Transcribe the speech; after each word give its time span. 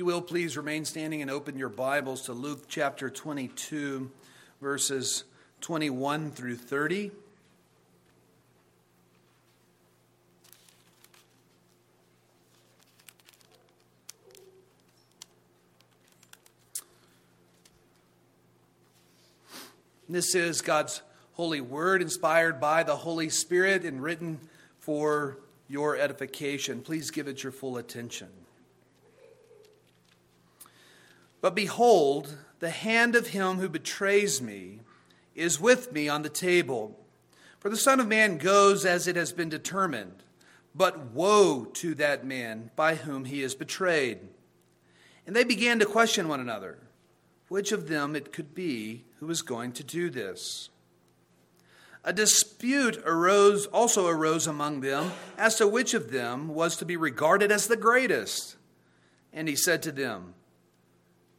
you 0.00 0.06
will, 0.06 0.22
please 0.22 0.56
remain 0.56 0.82
standing 0.86 1.20
and 1.20 1.30
open 1.30 1.58
your 1.58 1.68
Bibles 1.68 2.22
to 2.22 2.32
Luke 2.32 2.62
chapter 2.68 3.10
22, 3.10 4.10
verses 4.62 5.24
21 5.60 6.30
through 6.30 6.56
30. 6.56 7.10
This 20.08 20.34
is 20.34 20.62
God's 20.62 21.02
holy 21.34 21.60
word, 21.60 22.00
inspired 22.00 22.58
by 22.58 22.84
the 22.84 22.96
Holy 22.96 23.28
Spirit 23.28 23.84
and 23.84 24.02
written 24.02 24.40
for 24.78 25.36
your 25.68 25.98
edification. 25.98 26.80
Please 26.80 27.10
give 27.10 27.28
it 27.28 27.42
your 27.42 27.52
full 27.52 27.76
attention. 27.76 28.39
But 31.40 31.54
behold, 31.54 32.36
the 32.58 32.70
hand 32.70 33.16
of 33.16 33.28
him 33.28 33.58
who 33.58 33.68
betrays 33.68 34.42
me 34.42 34.80
is 35.34 35.60
with 35.60 35.92
me 35.92 36.08
on 36.08 36.22
the 36.22 36.28
table. 36.28 36.98
For 37.58 37.70
the 37.70 37.76
Son 37.76 38.00
of 38.00 38.08
Man 38.08 38.38
goes 38.38 38.84
as 38.84 39.06
it 39.06 39.16
has 39.16 39.32
been 39.32 39.48
determined, 39.48 40.22
but 40.74 41.12
woe 41.12 41.64
to 41.74 41.94
that 41.96 42.24
man 42.24 42.70
by 42.76 42.94
whom 42.94 43.24
he 43.24 43.42
is 43.42 43.54
betrayed. 43.54 44.18
And 45.26 45.34
they 45.34 45.44
began 45.44 45.78
to 45.78 45.86
question 45.86 46.28
one 46.28 46.40
another, 46.40 46.78
which 47.48 47.72
of 47.72 47.88
them 47.88 48.16
it 48.16 48.32
could 48.32 48.54
be 48.54 49.04
who 49.18 49.26
was 49.26 49.42
going 49.42 49.72
to 49.72 49.84
do 49.84 50.10
this. 50.10 50.70
A 52.02 52.12
dispute 52.12 52.96
arose 53.04 53.66
also 53.66 54.06
arose 54.06 54.46
among 54.46 54.80
them 54.80 55.12
as 55.36 55.56
to 55.56 55.68
which 55.68 55.92
of 55.92 56.10
them 56.10 56.48
was 56.48 56.76
to 56.76 56.86
be 56.86 56.96
regarded 56.96 57.52
as 57.52 57.66
the 57.66 57.76
greatest. 57.76 58.56
And 59.32 59.48
he 59.48 59.56
said 59.56 59.82
to 59.82 59.92
them, 59.92 60.34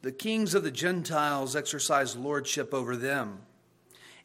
The 0.02 0.12
kings 0.12 0.54
of 0.54 0.64
the 0.64 0.70
Gentiles 0.70 1.56
exercise 1.56 2.16
lordship 2.16 2.74
over 2.74 2.96
them, 2.96 3.40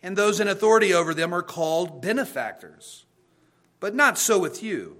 and 0.03 0.17
those 0.17 0.39
in 0.39 0.47
authority 0.47 0.93
over 0.93 1.13
them 1.13 1.33
are 1.33 1.43
called 1.43 2.01
benefactors. 2.01 3.05
But 3.79 3.95
not 3.95 4.17
so 4.17 4.39
with 4.39 4.63
you. 4.63 4.97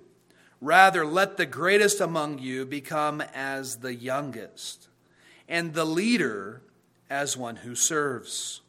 Rather, 0.62 1.06
let 1.06 1.38
the 1.38 1.46
greatest 1.46 2.00
among 2.00 2.40
you 2.40 2.66
become 2.66 3.22
as 3.34 3.78
the 3.78 3.94
youngest, 3.94 4.88
and 5.48 5.74
the 5.74 5.86
leader 5.86 6.62
as 7.10 7.36
one 7.36 7.58
who 7.58 7.76
serves. 7.76 8.62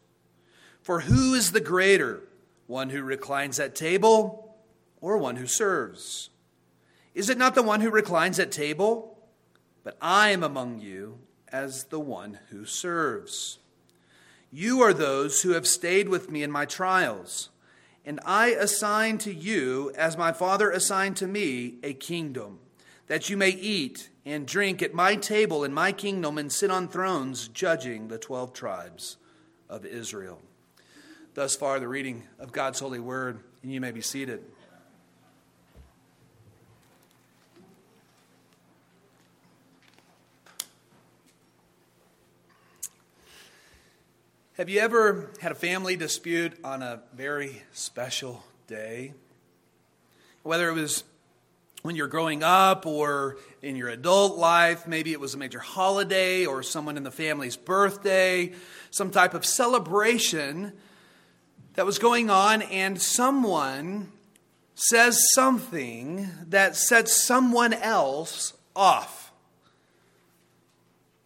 For 0.82 1.00
who 1.00 1.34
is 1.34 1.52
the 1.52 1.60
greater? 1.60 2.22
one 2.69 2.91
who 2.91 3.02
reclines 3.02 3.58
at 3.58 3.75
table 3.75 4.54
or 5.00 5.19
one 5.19 5.36
who 5.36 5.47
serves? 5.47 6.30
Is 7.14 7.28
it 7.28 7.38
not 7.38 7.56
the 7.56 7.62
one 7.62 7.80
who 7.80 7.91
reclines 7.91 8.38
at 8.38 8.52
table? 8.52 9.19
But 9.82 9.97
I 10.00 10.30
am 10.30 10.44
among 10.44 10.80
you 10.80 11.19
as 11.52 11.84
the 11.84 12.00
one 12.00 12.38
who 12.50 12.64
serves. 12.64 13.58
You 14.50 14.80
are 14.80 14.94
those 14.94 15.42
who 15.42 15.50
have 15.50 15.66
stayed 15.66 16.08
with 16.08 16.30
me 16.30 16.42
in 16.42 16.50
my 16.50 16.64
trials, 16.64 17.50
and 18.04 18.20
I 18.24 18.48
assign 18.48 19.18
to 19.18 19.34
you, 19.34 19.92
as 19.96 20.16
my 20.16 20.32
Father 20.32 20.70
assigned 20.70 21.16
to 21.19 21.26
me, 21.26 21.74
a 21.82 21.92
kingdom, 21.92 22.60
that 23.06 23.28
you 23.28 23.36
may 23.36 23.50
eat 23.50 24.08
and 24.24 24.46
drink 24.46 24.82
at 24.82 24.94
my 24.94 25.16
table 25.16 25.64
in 25.64 25.74
my 25.74 25.92
kingdom 25.92 26.38
and 26.38 26.50
sit 26.50 26.70
on 26.70 26.88
thrones 26.88 27.48
judging 27.48 28.08
the 28.08 28.19
twelve 28.19 28.52
tribes 28.52 29.19
of 29.69 29.84
Israel. 29.84 30.41
Thus 31.34 31.54
far, 31.54 31.78
the 31.78 31.88
reading 31.88 32.24
of 32.38 32.52
God's 32.52 32.80
holy 32.80 33.00
word, 33.00 33.41
and 33.62 33.72
you 33.72 33.80
may 33.80 33.91
be 33.91 34.00
seated. 34.00 34.42
Have 44.58 44.68
you 44.68 44.80
ever 44.80 45.30
had 45.38 45.52
a 45.52 45.54
family 45.54 45.94
dispute 45.94 46.52
on 46.64 46.82
a 46.82 47.00
very 47.14 47.62
special 47.72 48.42
day? 48.66 49.14
Whether 50.42 50.69
it 50.69 50.72
was 50.72 51.04
when 51.82 51.94
you're 51.94 52.08
growing 52.08 52.42
up 52.42 52.84
or 52.84 53.36
in 53.62 53.76
your 53.76 53.88
adult 53.88 54.36
life, 54.36 54.88
maybe 54.88 55.12
it 55.12 55.20
was 55.20 55.32
a 55.34 55.38
major 55.38 55.60
holiday 55.60 56.44
or 56.44 56.64
someone 56.64 56.97
in 56.97 57.04
the 57.04 57.12
family's 57.12 57.56
birthday, 57.56 58.52
some 58.91 59.12
type 59.12 59.32
of 59.32 59.47
celebration 59.47 60.72
that 61.74 61.86
was 61.86 62.00
going 62.00 62.28
on, 62.28 62.62
and 62.62 63.00
someone 63.00 64.10
says 64.74 65.24
something 65.34 66.30
that 66.48 66.74
sets 66.74 67.24
someone 67.24 67.74
else 67.74 68.54
off. 68.74 69.17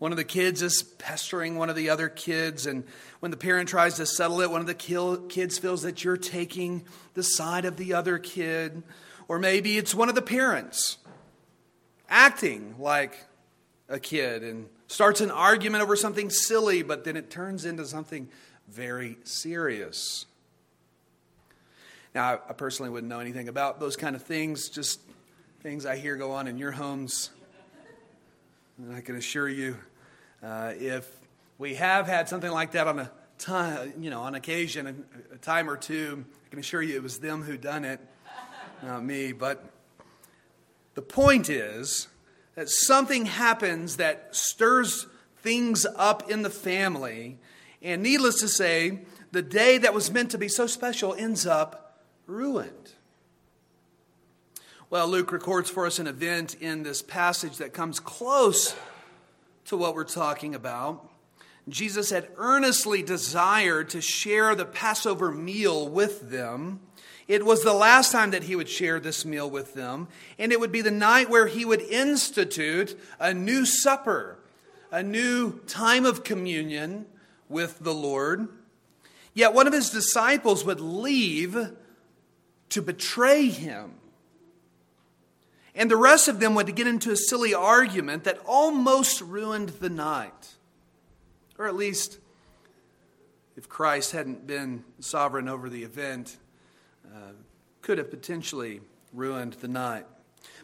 One 0.03 0.11
of 0.11 0.19
the 0.19 0.25
kids 0.25 0.63
is 0.63 0.83
pestering 0.83 1.55
one 1.55 1.71
of 1.71 1.77
the 1.77 1.91
other 1.91 2.09
kids, 2.09 2.67
and 2.67 2.83
when 3.21 3.31
the 3.31 3.37
parent 3.37 3.69
tries 3.69 3.95
to 3.99 4.05
settle 4.05 4.41
it, 4.41 4.51
one 4.51 4.61
of 4.61 4.67
the 4.67 4.75
kids 4.75 5.59
feels 5.59 5.83
that 5.83 6.03
you're 6.03 6.17
taking 6.17 6.85
the 7.15 7.23
side 7.23 7.65
of 7.65 7.77
the 7.77 7.95
other 7.95 8.19
kid. 8.19 8.83
Or 9.29 9.39
maybe 9.39 9.79
it's 9.79 9.95
one 9.95 10.09
of 10.09 10.17
the 10.17 10.21
parents 10.21 10.99
acting 12.09 12.75
like 12.81 13.17
a 13.89 14.01
kid 14.01 14.43
and 14.43 14.69
starts 14.89 15.21
an 15.21 15.31
argument 15.31 15.85
over 15.85 15.95
something 15.95 16.31
silly, 16.31 16.83
but 16.83 17.05
then 17.05 17.17
it 17.17 17.31
turns 17.31 17.65
into 17.65 17.87
something 17.87 18.29
very 18.67 19.19
serious. 19.23 20.27
Now, 22.13 22.41
I 22.49 22.55
personally 22.55 22.91
wouldn't 22.91 23.09
know 23.09 23.21
anything 23.21 23.47
about 23.47 23.79
those 23.79 23.95
kind 23.95 24.17
of 24.17 24.23
things, 24.23 24.69
just 24.69 25.01
things 25.61 25.87
I 25.87 25.95
hear 25.95 26.17
go 26.17 26.33
on 26.33 26.49
in 26.49 26.59
your 26.59 26.73
homes. 26.73 27.31
And 28.79 28.97
I 28.97 29.01
can 29.01 29.15
assure 29.15 29.49
you, 29.49 29.77
uh, 30.43 30.73
if 30.77 31.09
we 31.59 31.75
have 31.75 32.07
had 32.07 32.29
something 32.29 32.51
like 32.51 32.73
that 32.73 32.89
on 32.89 32.99
a 32.99 33.11
time, 33.39 33.93
you 34.01 34.11
know, 34.11 34.21
on 34.21 34.35
occasion, 34.35 35.05
a, 35.33 35.37
time 35.39 35.69
or 35.71 35.77
two, 35.77 36.25
I 36.47 36.49
can 36.51 36.59
assure 36.59 36.83
you 36.83 36.97
it 36.97 37.03
was 37.03 37.19
them 37.19 37.43
who 37.43 37.57
done 37.57 37.85
it, 37.85 38.01
not 38.83 39.05
me. 39.05 39.33
But 39.33 39.65
the 40.95 41.03
point 41.03 41.49
is 41.49 42.09
that 42.55 42.69
something 42.69 43.27
happens 43.27 43.97
that 43.97 44.35
stirs 44.35 45.07
things 45.39 45.87
up 45.97 46.31
in 46.31 46.43
the 46.43 46.51
family, 46.51 47.39
and 47.81 48.03
needless 48.03 48.41
to 48.41 48.49
say, 48.49 49.01
the 49.33 49.43
day 49.43 49.79
that 49.79 49.95
was 49.95 50.11
meant 50.11 50.31
to 50.33 50.39
be 50.39 50.49
so 50.49 50.67
special 50.67 51.15
ends 51.15 51.47
up 51.47 52.03
ruined. 52.27 52.93
Well, 54.91 55.09
Luke 55.09 55.33
records 55.33 55.71
for 55.71 55.87
us 55.87 55.99
an 55.99 56.07
event 56.07 56.55
in 56.61 56.83
this 56.83 57.01
passage 57.01 57.57
that 57.57 57.73
comes 57.73 57.99
close 57.99 58.77
to 59.67 59.77
what 59.77 59.95
we're 59.95 60.05
talking 60.05 60.55
about. 60.55 61.09
Jesus 61.69 62.11
had 62.11 62.29
earnestly 62.37 63.03
desired 63.03 63.91
to 63.91 64.01
share 64.01 64.55
the 64.55 64.65
Passover 64.65 65.31
meal 65.31 65.89
with 65.89 66.31
them. 66.31 66.81
It 67.29 67.47
was 67.47 67.63
the 67.63 67.73
last 67.73 68.11
time 68.11 68.33
that 68.33 68.43
he 68.45 68.57
would 68.57 68.69
share 68.69 68.99
this 68.99 69.25
meal 69.25 69.49
with 69.49 69.75
them, 69.75 70.09
and 70.39 70.51
it 70.51 70.59
would 70.59 70.73
be 70.73 70.83
the 70.83 70.91
night 70.91 71.31
where 71.31 71.47
he 71.47 71.65
would 71.65 71.81
institute 71.83 72.99
a 73.21 73.33
new 73.33 73.65
supper, 73.65 74.39
a 74.91 75.03
new 75.03 75.61
time 75.61 76.05
of 76.05 76.25
communion 76.25 77.07
with 77.49 77.79
the 77.79 77.95
Lord. 77.95 78.49
Yet 79.35 79.55
one 79.55 79.67
of 79.67 79.73
his 79.73 79.91
disciples 79.91 80.65
would 80.65 80.81
leave 80.81 81.71
to 82.71 82.83
betray 82.83 83.49
him. 83.49 83.95
And 85.75 85.91
the 85.91 85.97
rest 85.97 86.29
of 86.29 86.39
them 86.39 86.55
would 86.55 86.75
get 86.75 86.87
into 86.87 87.11
a 87.11 87.17
silly 87.17 87.55
argument 87.55 88.25
that 88.25 88.39
almost 88.45 89.21
ruined 89.23 89.71
the 89.71 89.89
night. 89.89 90.55
Or 91.59 91.67
at 91.67 91.75
least, 91.75 92.19
if 93.57 93.69
Christ 93.69 94.13
hadn't 94.13 94.47
been 94.47 94.85
sovereign 95.01 95.49
over 95.49 95.71
the 95.71 95.83
event, 95.83 96.37
uh, 97.07 97.33
could 97.81 97.99
have 97.99 98.11
potentially 98.11 98.81
ruined 99.13 99.55
the 99.55 99.69
night. 99.69 100.07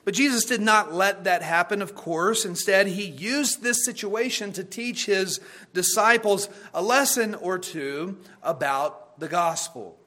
But 0.04 0.14
Jesus 0.14 0.44
did 0.44 0.60
not 0.62 0.94
let 0.94 1.24
that 1.24 1.42
happen, 1.42 1.82
of 1.82 1.94
course. 1.94 2.44
Instead, 2.44 2.86
he 2.86 3.04
used 3.04 3.62
this 3.62 3.84
situation 3.84 4.52
to 4.52 4.64
teach 4.64 5.06
his 5.06 5.40
disciples 5.74 6.48
a 6.72 6.82
lesson 6.82 7.34
or 7.34 7.58
two 7.58 8.18
about 8.42 9.20
the 9.20 9.28
gospel. 9.28 9.97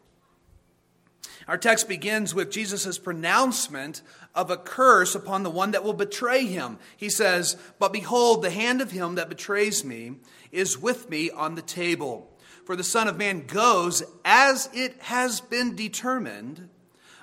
Our 1.47 1.57
text 1.57 1.87
begins 1.87 2.35
with 2.35 2.51
Jesus' 2.51 2.97
pronouncement 2.97 4.01
of 4.35 4.51
a 4.51 4.57
curse 4.57 5.15
upon 5.15 5.43
the 5.43 5.49
one 5.49 5.71
that 5.71 5.83
will 5.83 5.93
betray 5.93 6.45
him. 6.45 6.77
He 6.95 7.09
says, 7.09 7.57
But 7.79 7.93
behold, 7.93 8.41
the 8.41 8.51
hand 8.51 8.81
of 8.81 8.91
him 8.91 9.15
that 9.15 9.29
betrays 9.29 9.83
me 9.83 10.13
is 10.51 10.77
with 10.77 11.09
me 11.09 11.31
on 11.31 11.55
the 11.55 11.61
table. 11.61 12.31
For 12.65 12.75
the 12.75 12.83
Son 12.83 13.07
of 13.07 13.17
Man 13.17 13.45
goes 13.47 14.03
as 14.23 14.69
it 14.73 14.95
has 15.01 15.41
been 15.41 15.75
determined, 15.75 16.69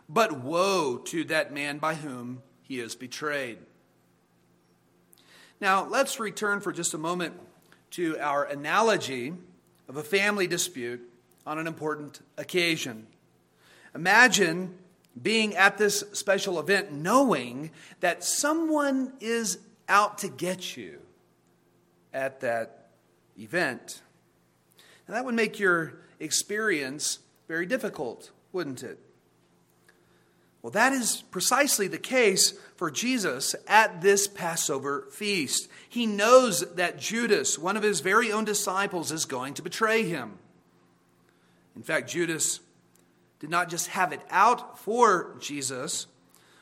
but 0.08 0.40
woe 0.40 0.98
to 1.06 1.24
that 1.24 1.52
man 1.52 1.78
by 1.78 1.94
whom 1.94 2.42
he 2.62 2.80
is 2.80 2.94
betrayed. 2.94 3.58
Now, 5.60 5.86
let's 5.86 6.20
return 6.20 6.60
for 6.60 6.72
just 6.72 6.94
a 6.94 6.98
moment 6.98 7.34
to 7.92 8.18
our 8.18 8.44
analogy 8.44 9.32
of 9.88 9.96
a 9.96 10.02
family 10.02 10.46
dispute 10.46 11.00
on 11.46 11.58
an 11.58 11.66
important 11.66 12.20
occasion. 12.36 13.06
Imagine 13.94 14.75
being 15.20 15.56
at 15.56 15.79
this 15.79 16.05
special 16.12 16.61
event 16.61 16.93
knowing 16.93 17.70
that 18.00 18.23
someone 18.23 19.12
is 19.20 19.58
out 19.88 20.19
to 20.19 20.29
get 20.29 20.76
you 20.76 21.00
at 22.12 22.40
that 22.40 22.90
event. 23.38 24.02
And 25.06 25.17
that 25.17 25.25
would 25.25 25.35
make 25.35 25.58
your 25.58 26.00
experience 26.20 27.20
very 27.49 27.67
difficult, 27.67 28.31
wouldn't 28.52 28.82
it? 28.82 28.99
Well, 30.61 30.73
that 30.73 30.93
is 30.93 31.23
precisely 31.31 31.87
the 31.87 31.99
case 31.99 32.52
for 32.76 32.90
Jesus 32.90 33.55
at 33.67 34.02
this 34.02 34.26
Passover 34.26 35.06
feast. 35.11 35.69
He 35.88 36.05
knows 36.05 36.61
that 36.75 36.99
Judas, 36.99 37.58
one 37.58 37.76
of 37.76 37.82
his 37.82 38.00
very 38.00 38.32
own 38.32 38.44
disciples, 38.44 39.12
is 39.12 39.25
going 39.25 39.55
to 39.55 39.62
betray 39.62 40.02
him. 40.02 40.38
In 41.76 41.82
fact, 41.82 42.11
Judas 42.11 42.61
did 43.40 43.50
not 43.50 43.69
just 43.69 43.88
have 43.88 44.12
it 44.12 44.23
out 44.31 44.79
for 44.79 45.37
Jesus. 45.40 46.06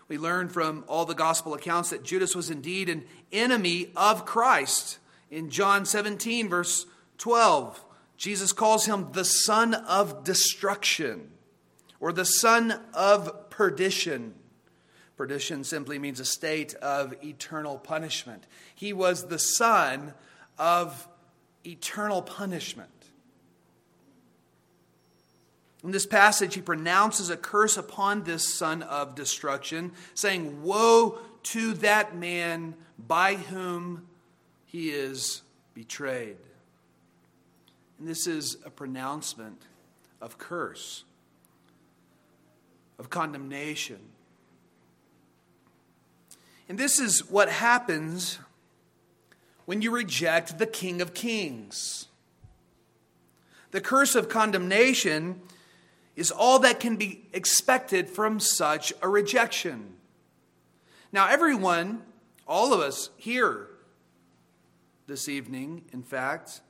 We 0.09 0.19
learn 0.19 0.49
from 0.49 0.85
all 0.87 1.05
the 1.05 1.15
gospel 1.15 1.55
accounts 1.55 1.91
that 1.91 2.05
Judas 2.05 2.37
was 2.37 2.51
indeed 2.51 2.89
an 2.89 3.05
enemy 3.33 3.93
of 3.97 4.25
Christ. 4.25 4.99
In 5.31 5.51
John 5.51 5.85
17, 5.85 6.49
verse 6.49 6.87
12, 7.19 7.85
Jesus 8.17 8.53
calls 8.53 8.87
him 8.87 9.09
the 9.13 9.25
son 9.25 9.75
of 9.75 10.23
destruction 10.23 11.31
or 11.99 12.13
the 12.13 12.25
son 12.25 12.81
of 12.95 13.51
perdition. 13.51 14.35
Perdition 15.17 15.65
simply 15.65 15.99
means 15.99 16.21
a 16.21 16.25
state 16.25 16.75
of 16.75 17.15
eternal 17.25 17.79
punishment. 17.79 18.45
He 18.75 18.93
was 18.93 19.27
the 19.27 19.39
son 19.39 20.15
of 20.59 21.09
eternal 21.65 22.23
punishment. 22.23 22.91
In 25.87 25.93
this 25.93 26.05
passage, 26.05 26.57
he 26.57 26.61
pronounces 26.61 27.31
a 27.31 27.37
curse 27.37 27.77
upon 27.77 28.25
this 28.25 28.53
son 28.53 28.83
of 28.83 29.15
destruction, 29.15 29.93
saying, 30.15 30.65
Woe 30.65 31.21
to 31.45 31.75
that 31.75 32.17
man 32.17 32.75
by 32.99 33.37
whom 33.37 34.09
he 34.65 34.89
is 34.89 35.43
betrayed. 35.75 36.39
And 38.01 38.09
this 38.09 38.27
is 38.27 38.57
a 38.65 38.71
pronouncement 38.71 39.63
of 40.21 40.39
curse, 40.39 41.05
of 42.99 43.09
condemnation. 43.09 44.01
And 46.69 46.77
this 46.77 46.99
is 46.99 47.31
what 47.31 47.49
happens 47.49 48.41
when 49.67 49.83
you 49.83 49.93
reject 49.93 50.59
the 50.59 50.67
King 50.67 51.01
of 51.01 51.15
Kings. 51.15 52.09
The 53.71 53.81
curse 53.81 54.17
of 54.17 54.29
condemnation 54.29 55.43
is 56.17 56.31
all 56.31 56.59
that 56.61 56.81
can 56.81 56.97
be 56.97 57.27
expected 57.33 58.09
from 58.09 58.41
such 58.41 58.93
a 59.03 59.09
rejection. 59.09 59.93
Now, 61.13 61.29
everyone, 61.29 62.03
all 62.49 62.73
of 62.73 62.81
us 62.81 63.11
here 63.17 63.69
this 65.07 65.29
evening, 65.29 65.85
in 65.93 66.03
fact, 66.03 66.61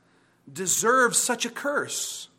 deserve 0.51 1.15
such 1.15 1.45
a 1.45 1.49
curse. 1.49 2.29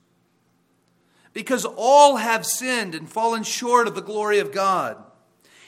Because 1.33 1.65
all 1.65 2.17
have 2.17 2.47
sinned 2.47 2.95
and 2.95 3.09
fallen 3.09 3.43
short 3.43 3.87
of 3.87 3.95
the 3.95 4.01
glory 4.01 4.39
of 4.39 4.53
God. 4.53 4.97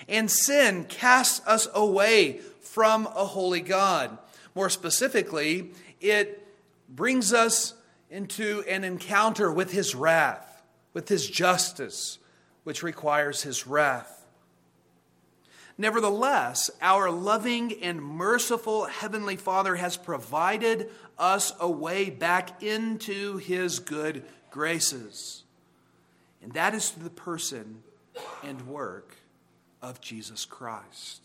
And 0.08 0.30
sin 0.30 0.84
casts 0.88 1.46
us 1.46 1.68
away 1.74 2.40
from 2.60 3.06
a 3.06 3.24
holy 3.24 3.60
God. 3.60 4.16
More 4.54 4.70
specifically, 4.70 5.70
it 6.00 6.46
brings 6.88 7.32
us 7.32 7.74
into 8.10 8.64
an 8.68 8.82
encounter 8.84 9.52
with 9.52 9.72
his 9.72 9.94
wrath, 9.94 10.49
with 10.92 11.08
his 11.08 11.28
justice, 11.28 12.18
which 12.64 12.82
requires 12.82 13.42
his 13.42 13.66
wrath. 13.66 14.20
Nevertheless, 15.80 16.70
our 16.82 17.10
loving 17.10 17.82
and 17.82 18.02
merciful 18.02 18.84
Heavenly 18.84 19.36
Father 19.36 19.76
has 19.76 19.96
provided 19.96 20.90
us 21.18 21.54
a 21.58 21.70
way 21.70 22.10
back 22.10 22.62
into 22.62 23.38
His 23.38 23.78
good 23.78 24.24
graces. 24.50 25.44
And 26.42 26.52
that 26.52 26.74
is 26.74 26.90
through 26.90 27.04
the 27.04 27.08
person 27.08 27.82
and 28.42 28.66
work 28.66 29.16
of 29.80 30.02
Jesus 30.02 30.44
Christ. 30.44 31.22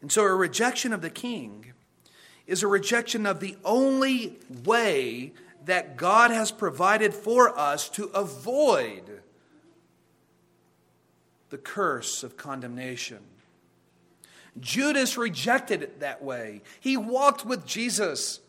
And 0.00 0.12
so 0.12 0.22
a 0.22 0.34
rejection 0.34 0.92
of 0.92 1.00
the 1.00 1.10
king 1.10 1.72
is 2.46 2.62
a 2.62 2.68
rejection 2.68 3.26
of 3.26 3.40
the 3.40 3.56
only 3.64 4.38
way 4.64 5.32
that 5.64 5.96
God 5.96 6.30
has 6.30 6.50
provided 6.50 7.14
for 7.14 7.56
us 7.58 7.88
to 7.90 8.06
avoid 8.06 9.20
the 11.50 11.58
curse 11.58 12.22
of 12.22 12.36
condemnation. 12.36 13.18
Judas 14.58 15.16
rejected 15.16 15.82
it 15.82 16.00
that 16.00 16.22
way. 16.22 16.62
He 16.80 16.96
walked 16.96 17.46
with 17.46 17.66
Jesus 17.66 18.40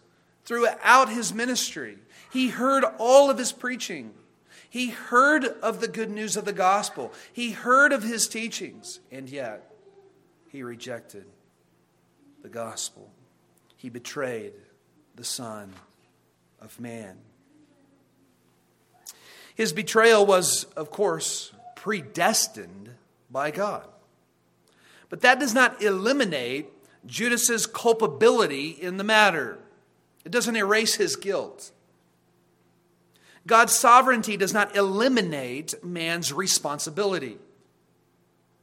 throughout 0.46 1.10
his 1.10 1.34
ministry. 1.34 1.98
He 2.32 2.50
heard 2.50 2.84
all 2.98 3.30
of 3.30 3.38
his 3.38 3.52
preaching. 3.52 4.14
He 4.70 4.90
heard 4.90 5.46
of 5.46 5.80
the 5.80 5.88
good 5.88 6.10
news 6.10 6.36
of 6.36 6.46
the 6.46 6.54
gospel. 6.54 7.14
He 7.32 7.52
heard 7.52 7.94
of 7.94 8.04
his 8.04 8.28
teachings, 8.28 9.00
and 9.12 9.30
yet 9.30 9.72
he 10.50 10.64
rejected 10.64 11.26
the 12.42 12.50
gospel. 12.50 13.10
He 13.84 13.90
betrayed 13.90 14.54
the 15.18 15.26
Son 15.26 15.74
of 16.62 16.80
Man. 16.80 17.18
His 19.56 19.74
betrayal 19.74 20.26
was, 20.26 20.64
of 20.78 20.90
course, 20.90 21.52
predestined 21.76 22.92
by 23.30 23.52
God. 23.52 23.86
But 25.10 25.20
that 25.20 25.38
does 25.38 25.54
not 25.54 25.84
eliminate 25.84 26.70
Judas's 27.06 27.68
culpability 27.68 28.70
in 28.70 28.96
the 28.96 29.04
matter. 29.04 29.60
It 30.24 30.32
doesn't 30.32 30.56
erase 30.56 30.96
his 30.96 31.18
guilt. 31.18 31.72
God's 33.46 33.74
sovereignty 33.74 34.38
does 34.38 34.54
not 34.54 34.78
eliminate 34.78 35.84
man's 35.84 36.32
responsibility. 36.32 37.38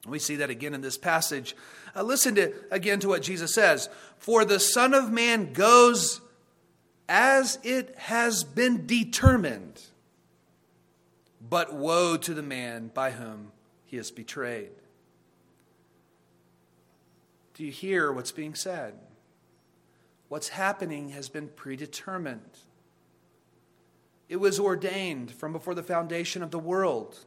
We 0.06 0.18
see 0.18 0.36
that 0.36 0.50
again 0.50 0.74
in 0.74 0.80
this 0.80 0.96
passage. 0.96 1.54
Uh, 1.94 2.02
listen 2.02 2.34
to 2.36 2.52
again 2.70 3.00
to 3.00 3.08
what 3.08 3.22
Jesus 3.22 3.54
says. 3.54 3.88
For 4.18 4.44
the 4.44 4.60
Son 4.60 4.94
of 4.94 5.10
Man 5.10 5.52
goes 5.52 6.20
as 7.08 7.58
it 7.62 7.94
has 7.98 8.44
been 8.44 8.86
determined. 8.86 9.82
But 11.40 11.74
woe 11.74 12.16
to 12.16 12.34
the 12.34 12.42
man 12.42 12.90
by 12.94 13.10
whom 13.10 13.52
he 13.84 13.96
is 13.96 14.10
betrayed. 14.10 14.70
Do 17.54 17.64
you 17.64 17.72
hear 17.72 18.12
what's 18.12 18.32
being 18.32 18.54
said? 18.54 18.94
What's 20.28 20.48
happening 20.50 21.08
has 21.10 21.28
been 21.28 21.48
predetermined. 21.48 22.58
It 24.28 24.36
was 24.36 24.60
ordained 24.60 25.32
from 25.32 25.52
before 25.52 25.74
the 25.74 25.82
foundation 25.82 26.42
of 26.42 26.52
the 26.52 26.58
world. 26.58 27.18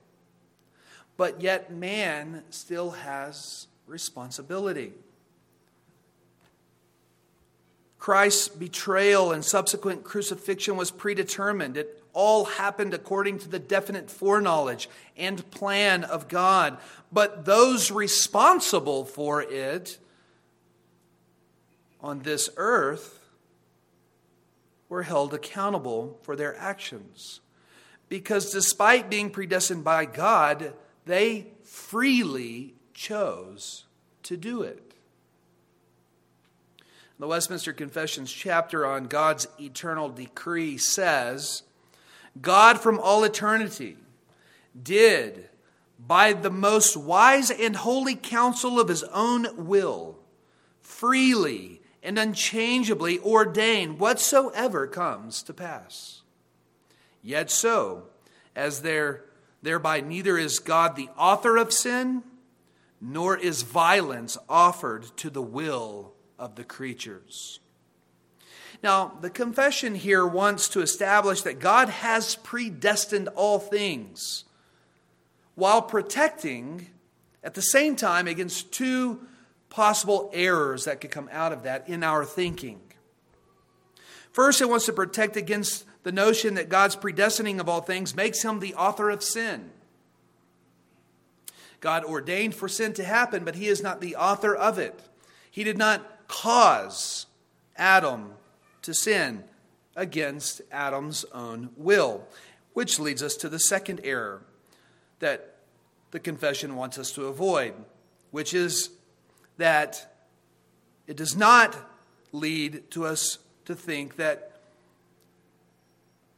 But 1.17 1.41
yet, 1.41 1.71
man 1.71 2.43
still 2.49 2.91
has 2.91 3.67
responsibility. 3.87 4.93
Christ's 7.99 8.49
betrayal 8.49 9.31
and 9.31 9.45
subsequent 9.45 10.03
crucifixion 10.03 10.75
was 10.75 10.91
predetermined. 10.91 11.77
It 11.77 12.03
all 12.11 12.45
happened 12.45 12.93
according 12.93 13.39
to 13.39 13.47
the 13.47 13.59
definite 13.59 14.09
foreknowledge 14.09 14.89
and 15.15 15.49
plan 15.51 16.03
of 16.03 16.27
God. 16.27 16.77
But 17.11 17.45
those 17.45 17.91
responsible 17.91 19.05
for 19.05 19.41
it 19.41 19.99
on 22.01 22.23
this 22.23 22.49
earth 22.57 23.19
were 24.89 25.03
held 25.03 25.33
accountable 25.33 26.19
for 26.23 26.35
their 26.35 26.57
actions. 26.57 27.39
Because 28.09 28.51
despite 28.51 29.09
being 29.09 29.29
predestined 29.29 29.83
by 29.83 30.05
God, 30.05 30.73
they 31.05 31.47
freely 31.63 32.75
chose 32.93 33.85
to 34.23 34.37
do 34.37 34.61
it. 34.61 34.93
The 37.19 37.27
Westminster 37.27 37.73
Confession's 37.73 38.31
chapter 38.31 38.85
on 38.85 39.05
God's 39.05 39.47
eternal 39.59 40.09
decree 40.09 40.77
says 40.77 41.63
God 42.41 42.79
from 42.79 42.99
all 42.99 43.23
eternity 43.23 43.97
did, 44.81 45.49
by 45.99 46.33
the 46.33 46.49
most 46.49 46.97
wise 46.97 47.51
and 47.51 47.75
holy 47.75 48.15
counsel 48.15 48.79
of 48.79 48.89
his 48.89 49.03
own 49.03 49.67
will, 49.67 50.17
freely 50.81 51.81
and 52.01 52.19
unchangeably 52.19 53.19
ordain 53.19 53.97
whatsoever 53.97 54.87
comes 54.87 55.43
to 55.43 55.53
pass. 55.53 56.23
Yet 57.21 57.49
so, 57.49 58.07
as 58.55 58.81
there 58.81 59.23
thereby 59.63 60.01
neither 60.01 60.37
is 60.37 60.59
God 60.59 60.95
the 60.95 61.09
author 61.17 61.57
of 61.57 61.73
sin, 61.73 62.21
nor 63.01 63.35
is 63.35 63.63
violence 63.63 64.37
offered 64.47 65.03
to 65.17 65.29
the 65.29 65.41
will 65.41 66.13
of 66.37 66.55
the 66.55 66.63
creatures. 66.63 67.59
Now, 68.83 69.17
the 69.21 69.29
confession 69.29 69.95
here 69.95 70.27
wants 70.27 70.67
to 70.69 70.81
establish 70.81 71.41
that 71.41 71.59
God 71.59 71.87
has 71.89 72.35
predestined 72.35 73.29
all 73.29 73.57
things 73.57 74.43
while 75.55 75.81
protecting 75.81 76.87
at 77.43 77.53
the 77.53 77.61
same 77.61 77.95
time 77.95 78.27
against 78.27 78.73
two 78.73 79.21
possible 79.69 80.29
errors 80.33 80.85
that 80.85 81.01
could 81.01 81.11
come 81.11 81.29
out 81.31 81.53
of 81.53 81.63
that 81.63 81.87
in 81.87 82.03
our 82.03 82.25
thinking. 82.25 82.79
First, 84.31 84.61
it 84.61 84.69
wants 84.69 84.85
to 84.87 84.93
protect 84.93 85.37
against 85.37 85.85
the 86.03 86.11
notion 86.11 86.55
that 86.55 86.69
God's 86.69 86.95
predestining 86.95 87.59
of 87.59 87.67
all 87.67 87.81
things 87.81 88.15
makes 88.15 88.43
him 88.43 88.59
the 88.59 88.75
author 88.75 89.09
of 89.09 89.23
sin. 89.23 89.71
God 91.79 92.05
ordained 92.05 92.55
for 92.55 92.69
sin 92.69 92.93
to 92.93 93.03
happen, 93.03 93.43
but 93.43 93.55
he 93.55 93.67
is 93.67 93.81
not 93.81 93.99
the 93.99 94.15
author 94.15 94.55
of 94.55 94.79
it. 94.79 94.99
He 95.51 95.63
did 95.63 95.77
not 95.77 96.27
cause 96.27 97.25
Adam 97.75 98.33
to 98.83 98.93
sin 98.93 99.43
against 99.95 100.61
Adam's 100.71 101.25
own 101.33 101.69
will, 101.75 102.25
which 102.73 102.99
leads 102.99 103.21
us 103.21 103.35
to 103.35 103.49
the 103.49 103.59
second 103.59 104.01
error 104.03 104.41
that 105.19 105.55
the 106.11 106.19
confession 106.19 106.75
wants 106.75 106.97
us 106.97 107.11
to 107.11 107.25
avoid, 107.25 107.73
which 108.31 108.53
is 108.53 108.89
that 109.57 110.15
it 111.05 111.17
does 111.17 111.35
not 111.35 111.75
lead 112.31 112.89
to 112.91 113.05
us 113.05 113.39
to 113.65 113.75
think 113.75 114.15
that 114.15 114.52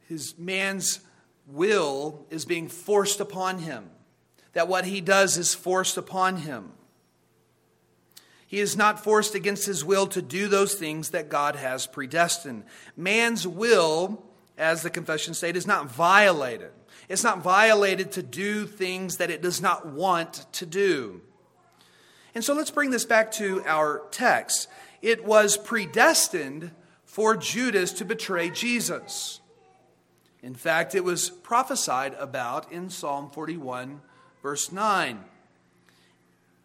his 0.08 0.38
man's 0.38 1.00
will 1.46 2.26
is 2.30 2.44
being 2.44 2.68
forced 2.68 3.20
upon 3.20 3.58
him, 3.58 3.90
that 4.52 4.68
what 4.68 4.84
he 4.84 5.00
does 5.00 5.36
is 5.36 5.54
forced 5.54 5.96
upon 5.96 6.38
him. 6.38 6.72
He 8.46 8.60
is 8.60 8.76
not 8.76 9.02
forced 9.02 9.34
against 9.34 9.66
his 9.66 9.84
will 9.84 10.06
to 10.08 10.22
do 10.22 10.48
those 10.48 10.74
things 10.74 11.10
that 11.10 11.28
God 11.28 11.56
has 11.56 11.86
predestined. 11.86 12.64
Man's 12.96 13.46
will, 13.46 14.22
as 14.56 14.82
the 14.82 14.90
confession 14.90 15.34
states, 15.34 15.58
is 15.58 15.66
not 15.66 15.90
violated. 15.90 16.70
It's 17.08 17.24
not 17.24 17.42
violated 17.42 18.12
to 18.12 18.22
do 18.22 18.66
things 18.66 19.16
that 19.16 19.30
it 19.30 19.42
does 19.42 19.60
not 19.60 19.86
want 19.86 20.46
to 20.54 20.66
do. 20.66 21.22
And 22.34 22.44
so 22.44 22.54
let's 22.54 22.70
bring 22.70 22.90
this 22.90 23.04
back 23.04 23.32
to 23.32 23.62
our 23.64 24.02
text. 24.10 24.68
It 25.02 25.24
was 25.24 25.56
predestined 25.56 26.70
for 27.04 27.36
Judas 27.36 27.92
to 27.94 28.04
betray 28.04 28.50
Jesus. 28.50 29.40
In 30.46 30.54
fact, 30.54 30.94
it 30.94 31.02
was 31.02 31.28
prophesied 31.28 32.14
about 32.20 32.70
in 32.70 32.88
Psalm 32.88 33.30
41, 33.30 34.00
verse 34.44 34.70
9, 34.70 35.24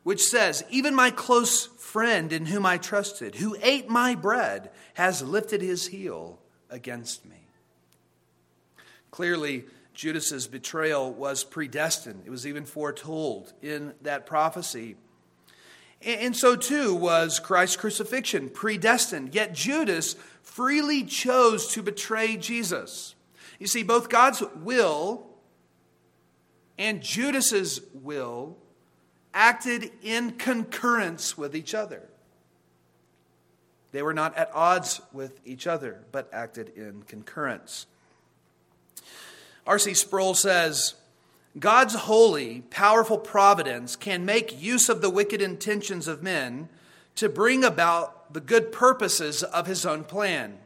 which 0.03 0.21
says, 0.21 0.63
Even 0.69 0.93
my 0.93 1.09
close 1.09 1.65
friend 1.65 2.31
in 2.31 2.45
whom 2.45 2.63
I 2.63 2.77
trusted, 2.77 3.33
who 3.33 3.57
ate 3.59 3.89
my 3.89 4.13
bread, 4.13 4.69
has 4.93 5.23
lifted 5.23 5.63
his 5.63 5.87
heel 5.87 6.37
against 6.69 7.25
me. 7.25 7.37
Clearly, 9.09 9.65
Judas's 9.95 10.45
betrayal 10.45 11.11
was 11.11 11.43
predestined. 11.43 12.21
It 12.23 12.29
was 12.29 12.45
even 12.45 12.65
foretold 12.65 13.51
in 13.63 13.95
that 14.03 14.27
prophecy. 14.27 14.95
And 16.03 16.37
so 16.37 16.55
too 16.55 16.93
was 16.93 17.39
Christ's 17.39 17.77
crucifixion, 17.77 18.49
predestined. 18.49 19.33
Yet 19.33 19.55
Judas 19.55 20.15
freely 20.43 21.03
chose 21.03 21.65
to 21.69 21.81
betray 21.81 22.37
Jesus. 22.37 23.15
You 23.61 23.67
see, 23.67 23.83
both 23.83 24.09
God's 24.09 24.41
will 24.55 25.23
and 26.79 26.99
Judas's 26.99 27.79
will 27.93 28.57
acted 29.35 29.91
in 30.01 30.31
concurrence 30.31 31.37
with 31.37 31.55
each 31.55 31.75
other. 31.75 32.09
They 33.91 34.01
were 34.01 34.15
not 34.15 34.35
at 34.35 34.49
odds 34.55 34.99
with 35.13 35.39
each 35.45 35.67
other, 35.67 36.03
but 36.11 36.27
acted 36.33 36.69
in 36.69 37.03
concurrence. 37.03 37.85
R.C. 39.67 39.93
Sproul 39.93 40.33
says 40.33 40.95
God's 41.59 41.93
holy, 41.93 42.61
powerful 42.71 43.19
providence 43.19 43.95
can 43.95 44.25
make 44.25 44.59
use 44.59 44.89
of 44.89 45.01
the 45.01 45.09
wicked 45.11 45.39
intentions 45.39 46.07
of 46.07 46.23
men 46.23 46.67
to 47.13 47.29
bring 47.29 47.63
about 47.63 48.33
the 48.33 48.41
good 48.41 48.71
purposes 48.71 49.43
of 49.43 49.67
his 49.67 49.85
own 49.85 50.03
plan. 50.03 50.57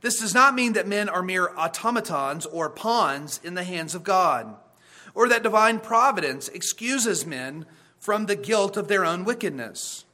This 0.00 0.20
does 0.20 0.34
not 0.34 0.54
mean 0.54 0.72
that 0.72 0.88
men 0.88 1.08
are 1.08 1.22
mere 1.22 1.50
automatons 1.56 2.46
or 2.46 2.70
pawns 2.70 3.40
in 3.44 3.54
the 3.54 3.64
hands 3.64 3.94
of 3.94 4.02
God, 4.02 4.54
or 5.14 5.28
that 5.28 5.42
divine 5.42 5.78
providence 5.78 6.48
excuses 6.48 7.26
men 7.26 7.66
from 7.98 8.26
the 8.26 8.36
guilt 8.36 8.76
of 8.76 8.88
their 8.88 9.04
own 9.04 9.24
wickedness. 9.24 10.04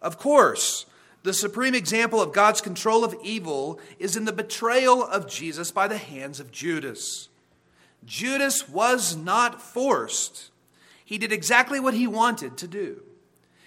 Of 0.00 0.18
course, 0.18 0.86
the 1.22 1.34
supreme 1.34 1.74
example 1.74 2.20
of 2.20 2.32
God's 2.32 2.60
control 2.60 3.04
of 3.04 3.14
evil 3.22 3.78
is 3.98 4.16
in 4.16 4.24
the 4.24 4.32
betrayal 4.32 5.04
of 5.04 5.28
Jesus 5.28 5.70
by 5.70 5.86
the 5.88 5.98
hands 5.98 6.40
of 6.40 6.50
Judas. 6.50 7.28
Judas 8.04 8.68
was 8.68 9.14
not 9.14 9.62
forced. 9.62 10.50
He 11.04 11.18
did 11.18 11.32
exactly 11.32 11.78
what 11.78 11.94
he 11.94 12.06
wanted 12.06 12.56
to 12.56 12.66
do. 12.66 13.02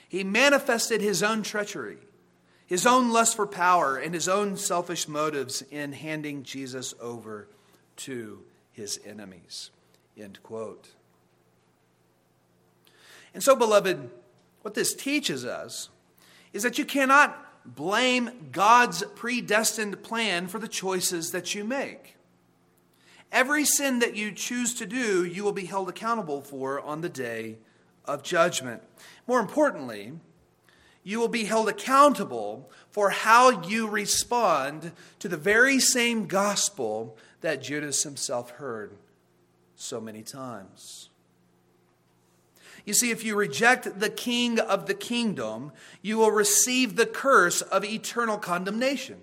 He 0.09 0.23
manifested 0.23 1.01
his 1.01 1.21
own 1.21 1.43
treachery 1.43 1.99
his 2.65 2.85
own 2.85 3.11
lust 3.11 3.35
for 3.35 3.45
power 3.45 3.97
and 3.97 4.13
his 4.13 4.27
own 4.27 4.57
selfish 4.57 5.07
motives 5.07 5.61
in 5.69 5.93
handing 5.93 6.43
Jesus 6.43 6.93
over 6.99 7.47
to 7.97 8.43
his 8.71 8.99
enemies. 9.05 9.71
End 10.17 10.41
quote. 10.43 10.89
And 13.33 13.43
so, 13.43 13.55
beloved, 13.55 14.09
what 14.61 14.73
this 14.73 14.93
teaches 14.93 15.45
us 15.45 15.89
is 16.53 16.63
that 16.63 16.77
you 16.77 16.85
cannot 16.85 17.41
blame 17.65 18.49
God's 18.51 19.03
predestined 19.15 20.03
plan 20.03 20.47
for 20.47 20.59
the 20.59 20.67
choices 20.67 21.31
that 21.31 21.53
you 21.53 21.63
make. 21.63 22.15
Every 23.31 23.65
sin 23.65 23.99
that 23.99 24.15
you 24.15 24.31
choose 24.31 24.73
to 24.75 24.85
do, 24.85 25.25
you 25.25 25.43
will 25.43 25.51
be 25.51 25.65
held 25.65 25.89
accountable 25.89 26.41
for 26.41 26.79
on 26.79 27.01
the 27.01 27.09
day 27.09 27.57
of 28.05 28.23
judgment. 28.23 28.81
More 29.27 29.39
importantly, 29.39 30.13
you 31.05 31.19
will 31.19 31.29
be 31.29 31.45
held 31.45 31.69
accountable 31.69 32.69
for 32.89 33.11
how 33.11 33.61
you 33.61 33.87
respond 33.87 34.91
to 35.19 35.29
the 35.29 35.37
very 35.37 35.79
same 35.79 36.25
gospel 36.25 37.15
that 37.41 37.61
Judas 37.61 38.01
himself 38.01 38.49
heard 38.49 38.91
so 39.75 40.01
many 40.01 40.23
times. 40.23 41.09
You 42.85 42.95
see, 42.95 43.11
if 43.11 43.23
you 43.23 43.35
reject 43.35 43.99
the 43.99 44.09
king 44.09 44.59
of 44.59 44.87
the 44.87 44.95
kingdom, 44.95 45.71
you 46.01 46.17
will 46.17 46.31
receive 46.31 46.95
the 46.95 47.05
curse 47.05 47.61
of 47.61 47.85
eternal 47.85 48.39
condemnation. 48.39 49.19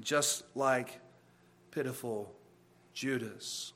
Just 0.00 0.42
like 0.54 1.00
pitiful 1.70 2.32
Judas. 2.94 3.74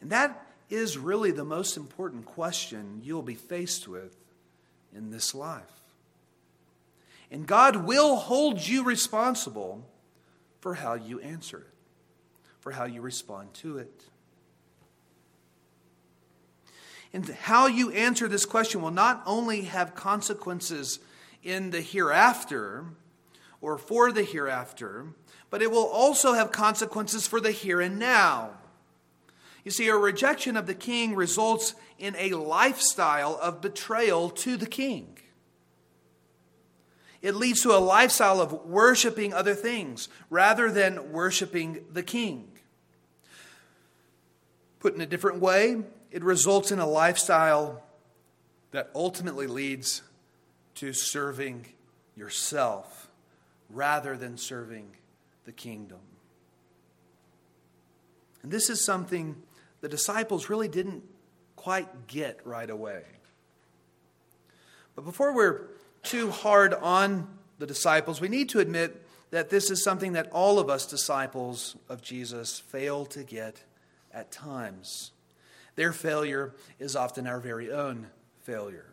And 0.00 0.08
that 0.08 0.46
is 0.70 0.96
really 0.96 1.32
the 1.32 1.44
most 1.44 1.76
important 1.76 2.24
question 2.24 3.02
you'll 3.02 3.20
be 3.20 3.34
faced 3.34 3.86
with 3.86 4.16
in 4.94 5.10
this 5.10 5.34
life. 5.34 5.62
And 7.30 7.46
God 7.46 7.76
will 7.86 8.16
hold 8.16 8.66
you 8.66 8.84
responsible 8.84 9.86
for 10.60 10.74
how 10.74 10.94
you 10.94 11.20
answer 11.20 11.58
it, 11.58 11.74
for 12.58 12.72
how 12.72 12.84
you 12.84 13.00
respond 13.00 13.54
to 13.54 13.78
it. 13.78 14.04
And 17.12 17.26
how 17.28 17.66
you 17.66 17.90
answer 17.92 18.28
this 18.28 18.44
question 18.44 18.82
will 18.82 18.90
not 18.90 19.22
only 19.26 19.62
have 19.62 19.94
consequences 19.94 21.00
in 21.42 21.70
the 21.70 21.80
hereafter 21.80 22.84
or 23.60 23.78
for 23.78 24.12
the 24.12 24.22
hereafter, 24.22 25.06
but 25.50 25.62
it 25.62 25.70
will 25.70 25.86
also 25.86 26.34
have 26.34 26.52
consequences 26.52 27.26
for 27.26 27.40
the 27.40 27.50
here 27.50 27.80
and 27.80 27.98
now. 27.98 28.50
You 29.64 29.70
see, 29.70 29.88
a 29.88 29.96
rejection 29.96 30.56
of 30.56 30.66
the 30.66 30.74
king 30.74 31.14
results 31.14 31.74
in 31.98 32.16
a 32.16 32.30
lifestyle 32.30 33.38
of 33.40 33.60
betrayal 33.60 34.30
to 34.30 34.56
the 34.56 34.66
king. 34.66 35.18
It 37.22 37.34
leads 37.34 37.60
to 37.62 37.76
a 37.76 37.78
lifestyle 37.78 38.40
of 38.40 38.52
worshiping 38.64 39.34
other 39.34 39.54
things 39.54 40.08
rather 40.30 40.70
than 40.70 41.12
worshiping 41.12 41.84
the 41.92 42.02
king. 42.02 42.48
Put 44.78 44.94
in 44.94 45.02
a 45.02 45.06
different 45.06 45.40
way, 45.40 45.82
it 46.10 46.24
results 46.24 46.72
in 46.72 46.78
a 46.78 46.86
lifestyle 46.86 47.82
that 48.70 48.90
ultimately 48.94 49.46
leads 49.46 50.02
to 50.76 50.94
serving 50.94 51.66
yourself 52.16 53.10
rather 53.68 54.16
than 54.16 54.38
serving 54.38 54.96
the 55.44 55.52
kingdom. 55.52 55.98
And 58.42 58.50
this 58.50 58.70
is 58.70 58.84
something 58.84 59.36
the 59.80 59.88
disciples 59.88 60.48
really 60.48 60.68
didn't 60.68 61.04
quite 61.56 62.06
get 62.06 62.40
right 62.44 62.68
away. 62.68 63.02
But 64.94 65.04
before 65.04 65.34
we're 65.34 65.68
too 66.02 66.30
hard 66.30 66.74
on 66.74 67.28
the 67.58 67.66
disciples, 67.66 68.20
we 68.20 68.28
need 68.28 68.48
to 68.50 68.60
admit 68.60 69.06
that 69.30 69.50
this 69.50 69.70
is 69.70 69.84
something 69.84 70.14
that 70.14 70.30
all 70.32 70.58
of 70.58 70.68
us 70.68 70.86
disciples 70.86 71.76
of 71.88 72.02
Jesus 72.02 72.58
fail 72.58 73.06
to 73.06 73.22
get 73.22 73.62
at 74.12 74.32
times. 74.32 75.12
Their 75.76 75.92
failure 75.92 76.54
is 76.78 76.96
often 76.96 77.26
our 77.26 77.38
very 77.38 77.70
own 77.70 78.08
failure. 78.42 78.86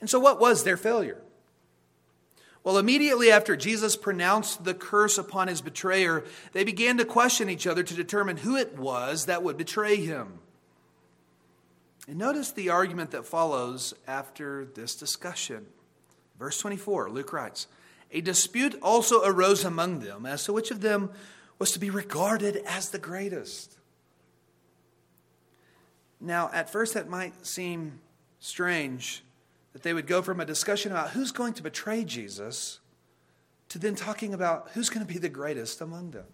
And 0.00 0.08
so, 0.08 0.18
what 0.18 0.40
was 0.40 0.64
their 0.64 0.76
failure? 0.76 1.20
Well, 2.64 2.78
immediately 2.78 3.30
after 3.30 3.56
Jesus 3.56 3.94
pronounced 3.94 4.64
the 4.64 4.72
curse 4.72 5.18
upon 5.18 5.48
his 5.48 5.60
betrayer, 5.60 6.24
they 6.52 6.64
began 6.64 6.96
to 6.96 7.04
question 7.04 7.50
each 7.50 7.66
other 7.66 7.82
to 7.82 7.94
determine 7.94 8.38
who 8.38 8.56
it 8.56 8.78
was 8.78 9.26
that 9.26 9.42
would 9.42 9.58
betray 9.58 9.96
him. 9.96 10.38
And 12.08 12.16
notice 12.16 12.52
the 12.52 12.70
argument 12.70 13.10
that 13.10 13.26
follows 13.26 13.92
after 14.06 14.64
this 14.64 14.94
discussion. 14.94 15.66
Verse 16.38 16.58
24, 16.58 17.10
Luke 17.10 17.34
writes 17.34 17.66
A 18.10 18.22
dispute 18.22 18.78
also 18.80 19.22
arose 19.22 19.64
among 19.64 20.00
them 20.00 20.24
as 20.24 20.44
to 20.44 20.54
which 20.54 20.70
of 20.70 20.80
them 20.80 21.10
was 21.58 21.70
to 21.72 21.78
be 21.78 21.90
regarded 21.90 22.56
as 22.66 22.88
the 22.88 22.98
greatest. 22.98 23.76
Now, 26.18 26.50
at 26.54 26.70
first, 26.70 26.94
that 26.94 27.10
might 27.10 27.44
seem 27.44 28.00
strange 28.38 29.22
that 29.74 29.82
they 29.82 29.92
would 29.92 30.06
go 30.06 30.22
from 30.22 30.40
a 30.40 30.46
discussion 30.46 30.92
about 30.92 31.10
who's 31.10 31.32
going 31.32 31.52
to 31.52 31.62
betray 31.62 32.04
Jesus 32.04 32.80
to 33.68 33.78
then 33.78 33.96
talking 33.96 34.32
about 34.32 34.70
who's 34.72 34.88
going 34.88 35.04
to 35.04 35.12
be 35.12 35.18
the 35.18 35.28
greatest 35.28 35.80
among 35.80 36.12
them. 36.12 36.24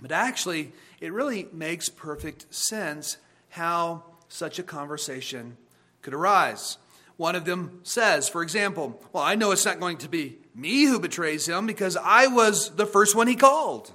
But 0.00 0.12
actually, 0.12 0.72
it 1.00 1.12
really 1.12 1.48
makes 1.52 1.88
perfect 1.88 2.54
sense 2.54 3.16
how 3.48 4.04
such 4.28 4.58
a 4.58 4.62
conversation 4.62 5.56
could 6.02 6.14
arise. 6.14 6.78
One 7.16 7.34
of 7.34 7.46
them 7.46 7.80
says, 7.82 8.28
for 8.28 8.42
example, 8.42 9.02
Well, 9.12 9.24
I 9.24 9.34
know 9.34 9.50
it's 9.50 9.64
not 9.64 9.80
going 9.80 9.96
to 9.98 10.08
be 10.08 10.38
me 10.54 10.84
who 10.84 11.00
betrays 11.00 11.48
him 11.48 11.66
because 11.66 11.96
I 11.96 12.26
was 12.26 12.76
the 12.76 12.86
first 12.86 13.16
one 13.16 13.26
he 13.26 13.34
called. 13.34 13.92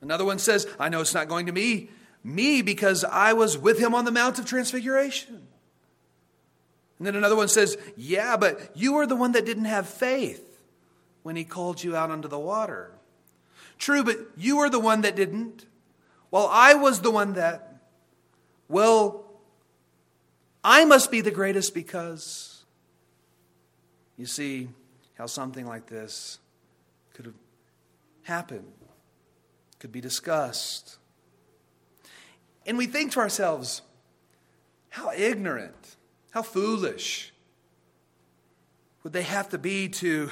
Another 0.00 0.24
one 0.24 0.38
says, 0.38 0.66
I 0.78 0.88
know 0.88 1.00
it's 1.00 1.14
not 1.14 1.28
going 1.28 1.46
to 1.46 1.52
be 1.52 1.90
me 2.26 2.60
because 2.60 3.04
I 3.04 3.32
was 3.32 3.56
with 3.56 3.78
him 3.78 3.94
on 3.94 4.04
the 4.04 4.10
Mount 4.10 4.38
of 4.38 4.46
Transfiguration. 4.46 5.46
And 6.98 7.06
then 7.06 7.14
another 7.14 7.36
one 7.36 7.48
says, 7.48 7.78
Yeah, 7.96 8.36
but 8.36 8.70
you 8.74 8.94
were 8.94 9.06
the 9.06 9.16
one 9.16 9.32
that 9.32 9.46
didn't 9.46 9.66
have 9.66 9.88
faith 9.88 10.58
when 11.22 11.36
he 11.36 11.44
called 11.44 11.82
you 11.82 11.94
out 11.94 12.10
onto 12.10 12.28
the 12.28 12.38
water. 12.38 12.90
True, 13.78 14.02
but 14.02 14.18
you 14.36 14.56
were 14.56 14.70
the 14.70 14.80
one 14.80 15.02
that 15.02 15.14
didn't. 15.14 15.66
While 16.30 16.48
I 16.50 16.74
was 16.74 17.00
the 17.00 17.10
one 17.10 17.34
that, 17.34 17.80
well, 18.68 19.24
I 20.64 20.84
must 20.84 21.10
be 21.10 21.20
the 21.20 21.30
greatest 21.30 21.74
because. 21.74 22.64
You 24.16 24.26
see 24.26 24.68
how 25.18 25.26
something 25.26 25.66
like 25.66 25.86
this 25.86 26.38
could 27.12 27.26
have 27.26 27.34
happened, 28.22 28.72
could 29.78 29.92
be 29.92 30.00
discussed. 30.00 30.96
And 32.66 32.76
we 32.76 32.86
think 32.86 33.12
to 33.12 33.20
ourselves, 33.20 33.82
how 34.88 35.12
ignorant, 35.12 35.96
how 36.30 36.42
foolish 36.42 37.32
would 39.02 39.12
they 39.12 39.22
have 39.22 39.48
to 39.50 39.58
be 39.58 39.88
to 39.88 40.30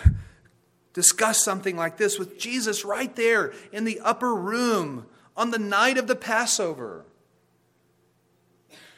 discuss 0.93 1.45
something 1.45 1.77
like 1.77 1.97
this 1.97 2.19
with 2.19 2.39
Jesus 2.39 2.85
right 2.85 3.15
there 3.15 3.53
in 3.73 3.85
the 3.85 4.01
upper 4.01 4.35
room 4.35 5.07
on 5.37 5.51
the 5.51 5.59
night 5.59 5.99
of 5.99 6.07
the 6.07 6.17
Passover. 6.17 7.05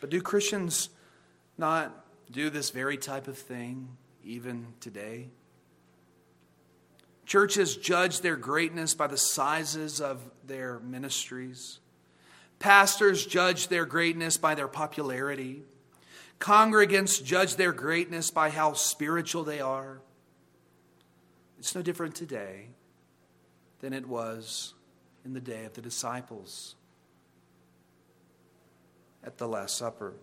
But 0.01 0.11
do 0.11 0.21
Christians 0.21 0.91
not 1.59 2.05
do 2.31 2.51
this 2.51 2.71
very 2.71 2.97
type 2.97 3.29
of 3.29 3.39
thing 3.39 3.89
even 4.25 4.67
today? 4.81 5.29
Churches 7.25 7.77
judge 7.77 8.21
their 8.21 8.37
greatness 8.37 8.95
by 8.95 9.09
the 9.09 9.17
sizes 9.17 10.01
of 10.01 10.21
their 10.47 10.79
ministries. 10.81 11.81
Pastors 12.59 13.27
judge 13.27 13.69
their 13.69 13.85
greatness 13.85 14.37
by 14.37 14.55
their 14.55 14.69
popularity. 14.69 15.63
Congregants 16.41 17.23
judge 17.23 17.57
their 17.57 17.73
greatness 17.73 18.31
by 18.31 18.51
how 18.51 18.73
spiritual 18.73 19.45
they 19.45 19.61
are. 19.61 20.01
It's 21.59 21.75
no 21.75 21.83
different 21.83 22.15
today 22.15 22.69
than 23.81 23.93
it 23.93 24.07
was 24.07 24.75
in 25.25 25.33
the 25.33 25.41
day 25.41 25.65
of 25.65 25.75
the 25.75 25.83
disciples 25.83 26.75
at 29.25 29.39
the 29.39 29.49
Last 29.49 29.77
Supper. 29.77 30.15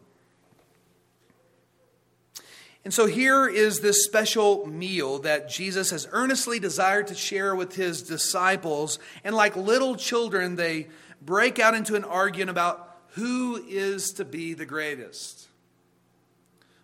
And 2.85 2.93
so 2.93 3.05
here 3.05 3.47
is 3.47 3.79
this 3.79 4.03
special 4.03 4.65
meal 4.65 5.19
that 5.19 5.49
Jesus 5.49 5.91
has 5.91 6.07
earnestly 6.11 6.59
desired 6.59 7.07
to 7.07 7.15
share 7.15 7.55
with 7.55 7.75
his 7.75 8.01
disciples. 8.01 8.99
And 9.23 9.35
like 9.35 9.55
little 9.55 9.95
children, 9.95 10.57
they 10.57 10.89
break 11.25 11.59
out 11.59 11.75
into 11.75 11.95
an 11.95 12.03
argument 12.03 12.49
about 12.49 12.97
who 13.09 13.63
is 13.67 14.13
to 14.13 14.25
be 14.25 14.53
the 14.53 14.65
greatest. 14.65 15.47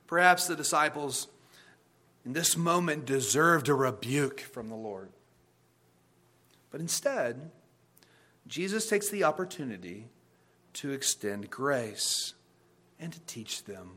Perhaps 0.08 0.48
the 0.48 0.56
disciples 0.56 1.28
in 2.26 2.34
this 2.34 2.58
moment 2.58 3.06
deserved 3.06 3.70
a 3.70 3.74
rebuke 3.74 4.40
from 4.40 4.70
the 4.70 4.76
Lord. 4.76 5.10
But 6.72 6.82
instead, 6.82 7.52
Jesus 8.48 8.88
takes 8.90 9.10
the 9.10 9.24
opportunity 9.24 10.08
to 10.74 10.92
extend 10.92 11.50
grace 11.50 12.34
and 13.00 13.12
to 13.14 13.20
teach 13.22 13.64
them 13.64 13.92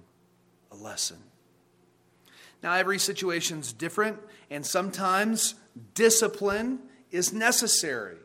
a 0.70 0.76
lesson. 0.76 1.18
Now, 2.62 2.74
every 2.74 2.98
situation 2.98 3.58
is 3.58 3.72
different, 3.72 4.18
and 4.48 4.64
sometimes 4.64 5.56
discipline 5.94 6.78
is 7.10 7.32
necessary. 7.32 8.16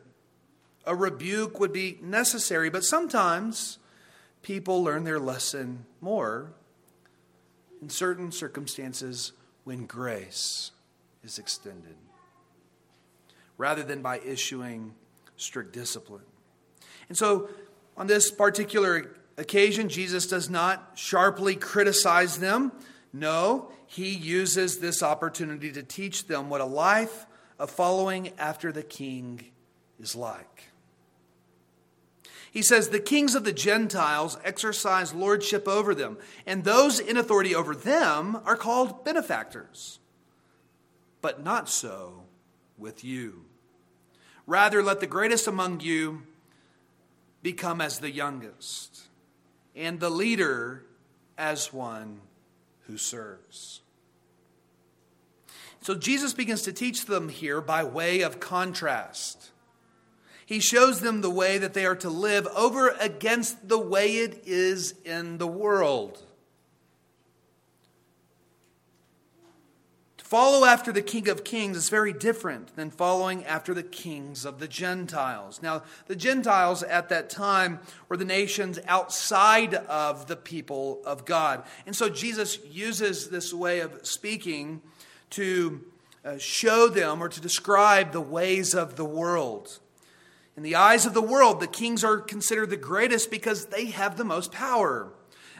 A 0.88 0.94
rebuke 0.94 1.60
would 1.60 1.70
be 1.70 1.98
necessary, 2.02 2.70
but 2.70 2.82
sometimes 2.82 3.78
people 4.40 4.82
learn 4.82 5.04
their 5.04 5.18
lesson 5.18 5.84
more 6.00 6.54
in 7.82 7.90
certain 7.90 8.32
circumstances 8.32 9.32
when 9.64 9.84
grace 9.84 10.70
is 11.22 11.38
extended, 11.38 11.94
rather 13.58 13.82
than 13.82 14.00
by 14.00 14.18
issuing 14.20 14.94
strict 15.36 15.74
discipline. 15.74 16.24
And 17.10 17.18
so, 17.18 17.50
on 17.94 18.06
this 18.06 18.30
particular 18.30 19.14
occasion, 19.36 19.90
Jesus 19.90 20.26
does 20.26 20.48
not 20.48 20.92
sharply 20.94 21.54
criticize 21.54 22.38
them. 22.38 22.72
No, 23.12 23.70
he 23.86 24.08
uses 24.08 24.78
this 24.78 25.02
opportunity 25.02 25.70
to 25.72 25.82
teach 25.82 26.28
them 26.28 26.48
what 26.48 26.62
a 26.62 26.66
life 26.66 27.26
of 27.58 27.70
following 27.70 28.32
after 28.38 28.72
the 28.72 28.82
king 28.82 29.44
is 30.00 30.16
like. 30.16 30.70
He 32.50 32.62
says, 32.62 32.88
The 32.88 33.00
kings 33.00 33.34
of 33.34 33.44
the 33.44 33.52
Gentiles 33.52 34.38
exercise 34.44 35.12
lordship 35.12 35.68
over 35.68 35.94
them, 35.94 36.18
and 36.46 36.64
those 36.64 36.98
in 36.98 37.16
authority 37.16 37.54
over 37.54 37.74
them 37.74 38.40
are 38.44 38.56
called 38.56 39.04
benefactors. 39.04 39.98
But 41.20 41.42
not 41.42 41.68
so 41.68 42.24
with 42.76 43.04
you. 43.04 43.44
Rather, 44.46 44.82
let 44.82 45.00
the 45.00 45.06
greatest 45.06 45.46
among 45.46 45.80
you 45.80 46.22
become 47.42 47.80
as 47.80 47.98
the 47.98 48.10
youngest, 48.10 49.02
and 49.76 50.00
the 50.00 50.10
leader 50.10 50.84
as 51.36 51.72
one 51.72 52.20
who 52.86 52.96
serves. 52.96 53.82
So 55.80 55.94
Jesus 55.94 56.34
begins 56.34 56.62
to 56.62 56.72
teach 56.72 57.06
them 57.06 57.28
here 57.28 57.60
by 57.60 57.84
way 57.84 58.22
of 58.22 58.40
contrast. 58.40 59.50
He 60.48 60.60
shows 60.60 61.02
them 61.02 61.20
the 61.20 61.28
way 61.28 61.58
that 61.58 61.74
they 61.74 61.84
are 61.84 61.96
to 61.96 62.08
live 62.08 62.46
over 62.56 62.96
against 62.98 63.68
the 63.68 63.78
way 63.78 64.16
it 64.16 64.44
is 64.46 64.94
in 65.04 65.36
the 65.36 65.46
world. 65.46 66.22
To 70.16 70.24
follow 70.24 70.64
after 70.64 70.90
the 70.90 71.02
King 71.02 71.28
of 71.28 71.44
Kings 71.44 71.76
is 71.76 71.90
very 71.90 72.14
different 72.14 72.74
than 72.76 72.90
following 72.90 73.44
after 73.44 73.74
the 73.74 73.82
kings 73.82 74.46
of 74.46 74.58
the 74.58 74.68
Gentiles. 74.68 75.60
Now, 75.60 75.82
the 76.06 76.16
Gentiles 76.16 76.82
at 76.82 77.10
that 77.10 77.28
time 77.28 77.80
were 78.08 78.16
the 78.16 78.24
nations 78.24 78.78
outside 78.86 79.74
of 79.74 80.28
the 80.28 80.36
people 80.36 81.02
of 81.04 81.26
God. 81.26 81.62
And 81.84 81.94
so 81.94 82.08
Jesus 82.08 82.58
uses 82.64 83.28
this 83.28 83.52
way 83.52 83.80
of 83.80 84.06
speaking 84.06 84.80
to 85.28 85.84
uh, 86.24 86.38
show 86.38 86.88
them 86.88 87.22
or 87.22 87.28
to 87.28 87.38
describe 87.38 88.12
the 88.12 88.22
ways 88.22 88.74
of 88.74 88.96
the 88.96 89.04
world. 89.04 89.80
In 90.58 90.64
the 90.64 90.74
eyes 90.74 91.06
of 91.06 91.14
the 91.14 91.22
world, 91.22 91.60
the 91.60 91.68
kings 91.68 92.02
are 92.02 92.18
considered 92.18 92.70
the 92.70 92.76
greatest 92.76 93.30
because 93.30 93.66
they 93.66 93.84
have 93.84 94.16
the 94.16 94.24
most 94.24 94.50
power. 94.50 95.12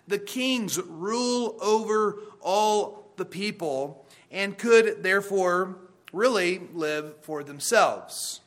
The 0.09 0.19
kings 0.19 0.77
rule 0.77 1.57
over 1.61 2.19
all 2.41 3.13
the 3.15 3.25
people 3.25 4.05
and 4.33 4.59
could 4.59 5.05
therefore 5.05 5.77
really 6.13 6.63
live 6.75 7.15
for 7.21 7.45
themselves. 7.45 8.41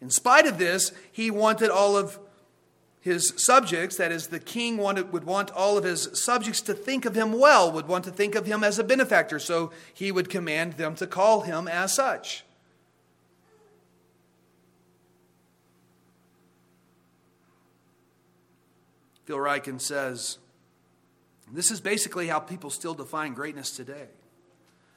In 0.00 0.08
spite 0.08 0.46
of 0.46 0.58
this, 0.58 0.92
he 1.10 1.32
wanted 1.32 1.68
all 1.68 1.96
of 1.96 2.20
his 3.00 3.32
subjects, 3.36 3.96
that 3.96 4.12
is, 4.12 4.28
the 4.28 4.38
king 4.38 4.76
wanted, 4.76 5.12
would 5.12 5.24
want 5.24 5.50
all 5.50 5.76
of 5.76 5.82
his 5.82 6.10
subjects 6.12 6.60
to 6.60 6.74
think 6.74 7.04
of 7.04 7.16
him 7.16 7.32
well, 7.32 7.72
would 7.72 7.88
want 7.88 8.04
to 8.04 8.12
think 8.12 8.36
of 8.36 8.46
him 8.46 8.62
as 8.62 8.78
a 8.78 8.84
benefactor, 8.84 9.40
so 9.40 9.72
he 9.92 10.12
would 10.12 10.30
command 10.30 10.74
them 10.74 10.94
to 10.94 11.08
call 11.08 11.40
him 11.40 11.66
as 11.66 11.92
such. 11.92 12.44
Phil 19.24 19.36
Ryken 19.36 19.80
says, 19.80 20.38
This 21.52 21.70
is 21.70 21.80
basically 21.80 22.28
how 22.28 22.40
people 22.40 22.70
still 22.70 22.94
define 22.94 23.34
greatness 23.34 23.70
today 23.70 24.08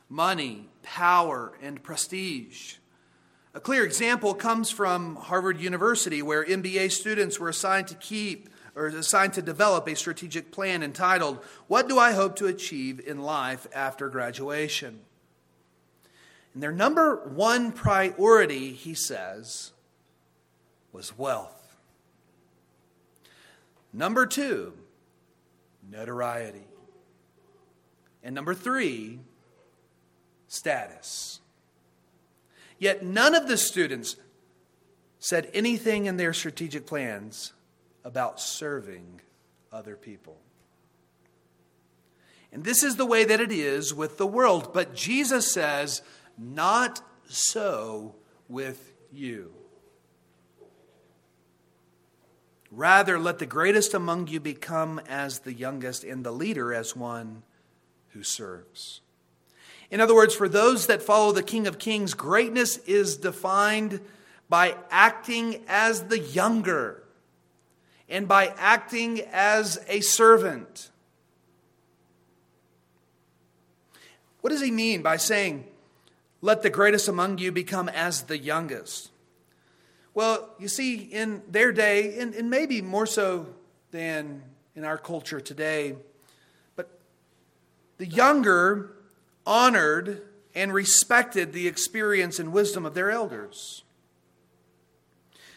money, 0.09 0.69
power, 0.83 1.53
and 1.61 1.83
prestige. 1.83 2.75
A 3.53 3.59
clear 3.59 3.83
example 3.83 4.33
comes 4.33 4.69
from 4.69 5.15
Harvard 5.15 5.59
University, 5.59 6.21
where 6.21 6.45
MBA 6.45 6.91
students 6.91 7.39
were 7.39 7.49
assigned 7.49 7.87
to 7.87 7.95
keep 7.95 8.49
or 8.75 8.87
assigned 8.87 9.33
to 9.33 9.41
develop 9.41 9.87
a 9.87 9.95
strategic 9.95 10.51
plan 10.51 10.83
entitled, 10.83 11.43
What 11.67 11.89
Do 11.89 11.97
I 11.97 12.11
Hope 12.11 12.35
to 12.35 12.45
Achieve 12.45 12.99
in 12.99 13.23
Life 13.23 13.65
After 13.73 14.07
Graduation? 14.09 14.99
And 16.53 16.61
their 16.61 16.71
number 16.71 17.15
one 17.27 17.71
priority, 17.71 18.73
he 18.73 18.93
says, 18.93 19.71
was 20.91 21.17
wealth. 21.17 21.56
Number 23.93 24.25
two, 24.25 24.73
notoriety. 25.89 26.67
And 28.23 28.35
number 28.35 28.53
three, 28.53 29.19
status. 30.47 31.39
Yet 32.79 33.03
none 33.03 33.35
of 33.35 33.47
the 33.47 33.57
students 33.57 34.17
said 35.19 35.49
anything 35.53 36.05
in 36.05 36.17
their 36.17 36.33
strategic 36.33 36.85
plans 36.85 37.53
about 38.03 38.39
serving 38.39 39.21
other 39.71 39.95
people. 39.95 40.37
And 42.51 42.63
this 42.63 42.83
is 42.83 42.95
the 42.95 43.05
way 43.05 43.25
that 43.25 43.41
it 43.41 43.51
is 43.51 43.93
with 43.93 44.17
the 44.17 44.27
world. 44.27 44.73
But 44.73 44.95
Jesus 44.95 45.51
says, 45.51 46.01
not 46.37 47.01
so 47.27 48.15
with 48.47 48.93
you. 49.11 49.53
Rather, 52.71 53.17
let 53.17 53.39
the 53.39 53.45
greatest 53.45 53.93
among 53.93 54.27
you 54.27 54.39
become 54.39 54.99
as 55.07 55.39
the 55.39 55.53
youngest, 55.53 56.03
and 56.03 56.25
the 56.25 56.31
leader 56.31 56.73
as 56.73 56.95
one 56.95 57.43
who 58.09 58.23
serves. 58.23 59.01
In 59.89 60.01
other 60.01 60.15
words, 60.15 60.35
for 60.35 60.49
those 60.49 60.87
that 60.87 61.01
follow 61.01 61.31
the 61.31 61.43
King 61.43 61.65
of 61.65 61.79
Kings, 61.79 62.13
greatness 62.13 62.77
is 62.79 63.17
defined 63.17 64.01
by 64.49 64.75
acting 64.89 65.63
as 65.67 66.03
the 66.03 66.19
younger 66.19 67.03
and 68.09 68.27
by 68.27 68.53
acting 68.57 69.21
as 69.31 69.79
a 69.87 70.01
servant. 70.01 70.91
What 74.41 74.51
does 74.51 74.61
he 74.61 74.71
mean 74.71 75.01
by 75.01 75.17
saying, 75.17 75.65
let 76.41 76.61
the 76.61 76.69
greatest 76.69 77.07
among 77.07 77.37
you 77.37 77.51
become 77.51 77.89
as 77.89 78.23
the 78.23 78.37
youngest? 78.37 79.11
Well, 80.17 80.49
you 80.57 80.67
see, 80.67 80.95
in 80.95 81.43
their 81.47 81.71
day, 81.71 82.17
and, 82.17 82.33
and 82.33 82.49
maybe 82.49 82.81
more 82.81 83.05
so 83.05 83.45
than 83.91 84.41
in 84.75 84.83
our 84.83 84.97
culture 84.97 85.39
today, 85.39 85.95
but 86.75 86.89
the 87.99 88.07
younger 88.07 88.93
honored 89.45 90.23
and 90.55 90.73
respected 90.73 91.53
the 91.53 91.67
experience 91.67 92.39
and 92.39 92.51
wisdom 92.51 92.83
of 92.83 92.95
their 92.95 93.11
elders. 93.11 93.83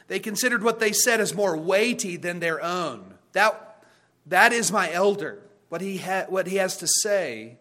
They 0.08 0.18
considered 0.18 0.62
what 0.62 0.78
they 0.78 0.92
said 0.92 1.22
as 1.22 1.32
more 1.32 1.56
weighty 1.56 2.18
than 2.18 2.40
their 2.40 2.62
own. 2.62 3.14
That, 3.32 3.82
that 4.26 4.52
is 4.52 4.70
my 4.70 4.92
elder. 4.92 5.38
What 5.70 5.80
he, 5.80 5.96
ha- 5.96 6.26
what 6.28 6.46
he 6.46 6.56
has 6.56 6.76
to 6.76 6.86
say 6.86 7.56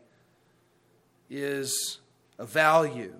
is 1.29 1.99
a 2.37 2.45
value. 2.45 3.13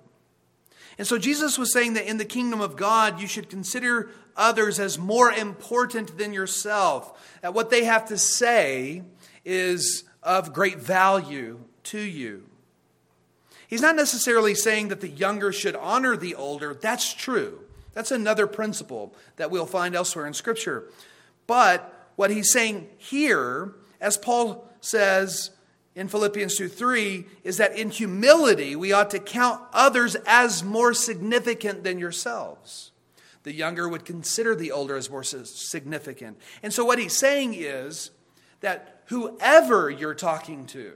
And 1.00 1.06
so 1.06 1.16
Jesus 1.16 1.56
was 1.56 1.72
saying 1.72 1.94
that 1.94 2.06
in 2.06 2.18
the 2.18 2.26
kingdom 2.26 2.60
of 2.60 2.76
God, 2.76 3.22
you 3.22 3.26
should 3.26 3.48
consider 3.48 4.10
others 4.36 4.78
as 4.78 4.98
more 4.98 5.32
important 5.32 6.18
than 6.18 6.34
yourself. 6.34 7.38
That 7.40 7.54
what 7.54 7.70
they 7.70 7.84
have 7.84 8.08
to 8.08 8.18
say 8.18 9.04
is 9.42 10.04
of 10.22 10.52
great 10.52 10.76
value 10.76 11.60
to 11.84 11.98
you. 11.98 12.44
He's 13.66 13.80
not 13.80 13.96
necessarily 13.96 14.54
saying 14.54 14.88
that 14.88 15.00
the 15.00 15.08
younger 15.08 15.52
should 15.52 15.74
honor 15.74 16.18
the 16.18 16.34
older. 16.34 16.74
That's 16.74 17.14
true. 17.14 17.60
That's 17.94 18.10
another 18.10 18.46
principle 18.46 19.14
that 19.36 19.50
we'll 19.50 19.64
find 19.64 19.94
elsewhere 19.94 20.26
in 20.26 20.34
Scripture. 20.34 20.84
But 21.46 22.10
what 22.16 22.30
he's 22.30 22.52
saying 22.52 22.90
here, 22.98 23.72
as 24.02 24.18
Paul 24.18 24.70
says 24.82 25.48
in 25.94 26.08
Philippians 26.08 26.56
2 26.56 26.68
3, 26.68 27.26
is 27.44 27.56
that 27.56 27.76
in 27.76 27.90
humility 27.90 28.76
we 28.76 28.92
ought 28.92 29.10
to 29.10 29.18
count 29.18 29.60
others 29.72 30.16
as 30.26 30.62
more 30.62 30.94
significant 30.94 31.84
than 31.84 31.98
yourselves. 31.98 32.92
The 33.42 33.52
younger 33.52 33.88
would 33.88 34.04
consider 34.04 34.54
the 34.54 34.70
older 34.70 34.96
as 34.96 35.10
more 35.10 35.24
significant. 35.24 36.38
And 36.62 36.72
so 36.72 36.84
what 36.84 36.98
he's 36.98 37.16
saying 37.16 37.54
is 37.54 38.10
that 38.60 39.02
whoever 39.06 39.88
you're 39.90 40.14
talking 40.14 40.66
to, 40.66 40.92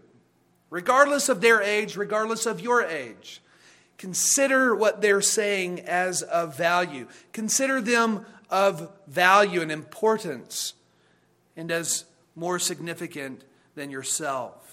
regardless 0.75 1.29
of 1.29 1.41
their 1.41 1.63
age, 1.63 1.97
regardless 1.97 2.47
of 2.47 2.61
your 2.61 2.83
age. 2.83 3.41
Consider 3.97 4.75
what 4.75 5.01
they're 5.01 5.21
saying 5.21 5.81
as 5.81 6.23
of 6.23 6.57
value. 6.57 7.07
Consider 7.33 7.81
them 7.81 8.27
of 8.51 8.91
value 9.07 9.61
and 9.61 9.71
importance 9.71 10.75
and 11.57 11.71
as 11.71 12.05
more 12.35 12.59
significant 12.59 13.45
than 13.77 13.91
yourself. 13.91 14.64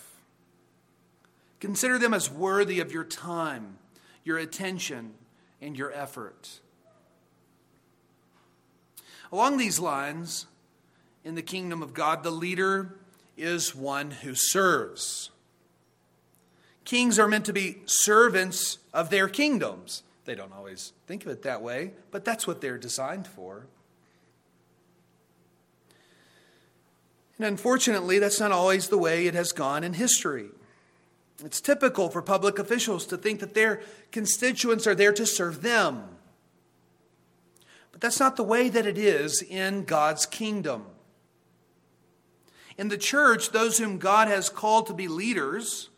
Consider 1.61 1.99
them 1.99 2.13
as 2.13 2.29
worthy 2.29 2.79
of 2.79 2.91
your 2.91 3.03
time, 3.03 3.77
your 4.23 4.39
attention, 4.39 5.13
and 5.61 5.77
your 5.77 5.93
effort. 5.93 6.59
Along 9.31 9.57
these 9.57 9.79
lines, 9.79 10.47
in 11.23 11.35
the 11.35 11.43
kingdom 11.43 11.83
of 11.83 11.93
God, 11.93 12.23
the 12.23 12.31
leader 12.31 12.95
is 13.37 13.75
one 13.75 14.09
who 14.09 14.33
serves. 14.35 15.29
Kings 16.83 17.19
are 17.19 17.27
meant 17.27 17.45
to 17.45 17.53
be 17.53 17.83
servants 17.85 18.79
of 18.91 19.11
their 19.11 19.29
kingdoms. 19.29 20.01
They 20.25 20.33
don't 20.33 20.51
always 20.51 20.93
think 21.05 21.23
of 21.25 21.31
it 21.31 21.43
that 21.43 21.61
way, 21.61 21.93
but 22.09 22.25
that's 22.25 22.47
what 22.47 22.59
they're 22.59 22.79
designed 22.79 23.27
for. 23.27 23.67
And 27.37 27.45
unfortunately, 27.45 28.17
that's 28.17 28.39
not 28.39 28.51
always 28.51 28.89
the 28.89 28.97
way 28.97 29.27
it 29.27 29.35
has 29.35 29.51
gone 29.51 29.83
in 29.83 29.93
history. 29.93 30.49
It's 31.43 31.61
typical 31.61 32.09
for 32.09 32.21
public 32.21 32.59
officials 32.59 33.05
to 33.07 33.17
think 33.17 33.39
that 33.39 33.53
their 33.53 33.81
constituents 34.11 34.85
are 34.85 34.95
there 34.95 35.13
to 35.13 35.25
serve 35.25 35.61
them. 35.61 36.03
But 37.91 38.01
that's 38.01 38.19
not 38.19 38.35
the 38.35 38.43
way 38.43 38.69
that 38.69 38.85
it 38.85 38.97
is 38.97 39.41
in 39.41 39.83
God's 39.83 40.25
kingdom. 40.25 40.85
In 42.77 42.87
the 42.87 42.97
church, 42.97 43.51
those 43.51 43.77
whom 43.77 43.97
God 43.97 44.27
has 44.27 44.49
called 44.49 44.87
to 44.87 44.93
be 44.93 45.07
leaders 45.07 45.89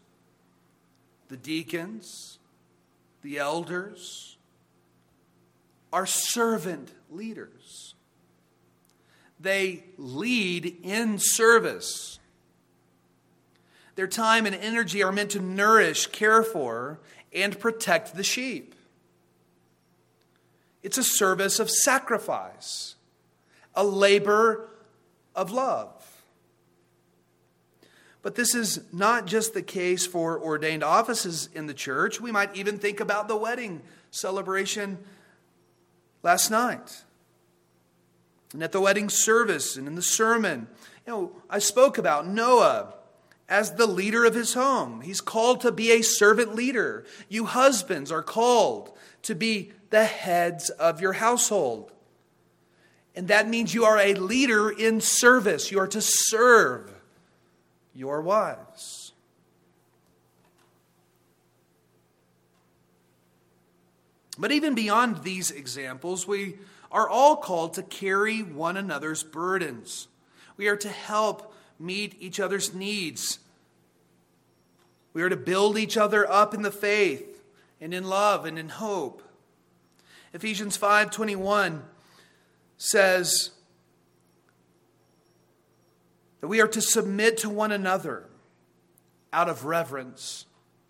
the 1.30 1.38
deacons, 1.38 2.38
the 3.24 3.40
elders, 3.40 4.38
are 5.92 6.06
servant 6.06 6.92
leaders. 7.10 7.96
They 9.40 9.84
lead 9.98 10.78
in 10.84 11.18
service. 11.18 12.20
Their 13.96 14.08
time 14.08 14.46
and 14.46 14.56
energy 14.56 15.04
are 15.04 15.12
meant 15.12 15.32
to 15.32 15.40
nourish, 15.40 16.08
care 16.08 16.44
for, 16.44 17.00
and 17.34 17.60
protect 17.60 18.16
the 18.16 18.24
sheep. 18.24 18.76
It's 20.82 20.98
a 20.98 21.04
service 21.04 21.60
of 21.60 21.70
sacrifice, 21.70 22.96
a 23.76 23.84
labor 23.84 24.70
of 25.36 25.52
love. 25.52 26.24
But 28.22 28.36
this 28.36 28.56
is 28.56 28.82
not 28.92 29.26
just 29.26 29.54
the 29.54 29.62
case 29.62 30.06
for 30.08 30.40
ordained 30.40 30.84
offices 30.84 31.50
in 31.54 31.68
the 31.68 31.74
church. 31.74 32.22
We 32.22 32.32
might 32.32 32.56
even 32.56 32.80
think 32.80 33.00
about 33.00 33.28
the 33.28 33.36
wedding 33.36 33.82
celebration 34.12 34.98
last 36.24 36.50
night. 36.50 37.04
And 38.54 38.64
at 38.64 38.72
the 38.72 38.82
wedding 38.82 39.10
service 39.10 39.76
and 39.76 39.88
in 39.88 39.96
the 39.96 40.02
sermon, 40.02 40.68
you 41.06 41.14
know, 41.14 41.32
I 41.50 41.60
spoke 41.60 41.98
about 41.98 42.26
Noah 42.28 42.94
as 43.54 43.74
the 43.74 43.86
leader 43.86 44.26
of 44.26 44.34
his 44.34 44.56
home. 44.56 45.02
He's 45.02 45.22
called 45.22 45.62
to 45.62 45.72
be 45.72 45.92
a 45.92 46.02
servant 46.02 46.56
leader. 46.56 47.06
You 47.30 47.46
husbands 47.46 48.12
are 48.12 48.24
called 48.24 48.98
to 49.22 49.36
be 49.36 49.72
the 49.92 50.06
heads 50.06 50.72
of 50.72 51.00
your 51.00 51.14
household. 51.14 51.92
And 53.16 53.28
that 53.28 53.48
means 53.48 53.72
you 53.72 53.86
are 53.86 54.00
a 54.00 54.16
leader 54.16 54.72
in 54.72 55.02
service. 55.02 55.72
You 55.72 55.78
are 55.82 55.88
to 55.90 56.02
serve 56.02 56.92
your 57.94 58.24
wives. 58.24 59.14
But 64.36 64.52
even 64.52 64.74
beyond 64.74 65.22
these 65.22 65.52
examples, 65.52 66.28
we 66.28 66.58
are 66.92 67.08
all 67.08 67.36
called 67.36 67.76
to 67.76 67.84
carry 67.84 68.42
one 68.42 68.78
another's 68.78 69.22
burdens. 69.22 70.08
We 70.58 70.70
are 70.70 70.78
to 70.78 70.90
help 70.90 71.54
meet 71.78 72.16
each 72.20 72.40
other's 72.40 72.74
needs. 72.74 73.38
We 75.14 75.22
are 75.22 75.30
to 75.30 75.38
build 75.38 75.78
each 75.78 75.98
other 75.98 76.30
up 76.30 76.54
in 76.54 76.62
the 76.62 76.72
faith 76.72 77.44
and 77.80 77.94
in 77.94 78.04
love 78.06 78.46
and 78.46 78.58
in 78.58 78.70
hope. 78.70 79.22
Ephesians 80.34 80.78
5:21 80.78 81.84
says 82.78 83.52
that 86.42 86.48
we 86.48 86.60
are 86.60 86.68
to 86.68 86.82
submit 86.82 87.38
to 87.40 87.50
one 87.50 87.72
another 87.72 88.28
out 89.32 89.48
of 89.48 89.66
reverence 89.66 90.46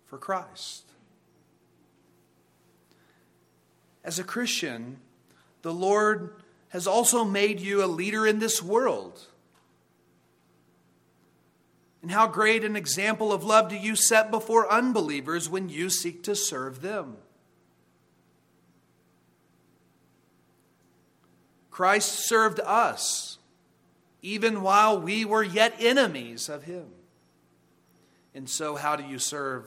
for 0.06 0.18
Christ. 0.18 0.84
as 4.04 4.18
a 4.18 4.24
Christian, 4.24 4.98
the 5.62 5.72
Lord 5.72 6.34
has 6.68 6.86
also 6.86 7.24
made 7.24 7.60
you 7.60 7.82
a 7.82 7.86
leader 7.86 8.26
in 8.26 8.38
this 8.38 8.62
world. 8.62 9.26
And 12.04 12.10
how 12.10 12.26
great 12.26 12.64
an 12.64 12.76
example 12.76 13.32
of 13.32 13.44
love 13.44 13.70
do 13.70 13.76
you 13.76 13.96
set 13.96 14.30
before 14.30 14.70
unbelievers 14.70 15.48
when 15.48 15.70
you 15.70 15.88
seek 15.88 16.22
to 16.24 16.36
serve 16.36 16.82
them? 16.82 17.16
Christ 21.70 22.26
served 22.28 22.60
us 22.60 23.38
even 24.20 24.60
while 24.60 25.00
we 25.00 25.24
were 25.24 25.42
yet 25.42 25.76
enemies 25.80 26.50
of 26.50 26.64
Him. 26.64 26.88
And 28.34 28.50
so, 28.50 28.76
how 28.76 28.96
do 28.96 29.04
you 29.04 29.18
serve 29.18 29.66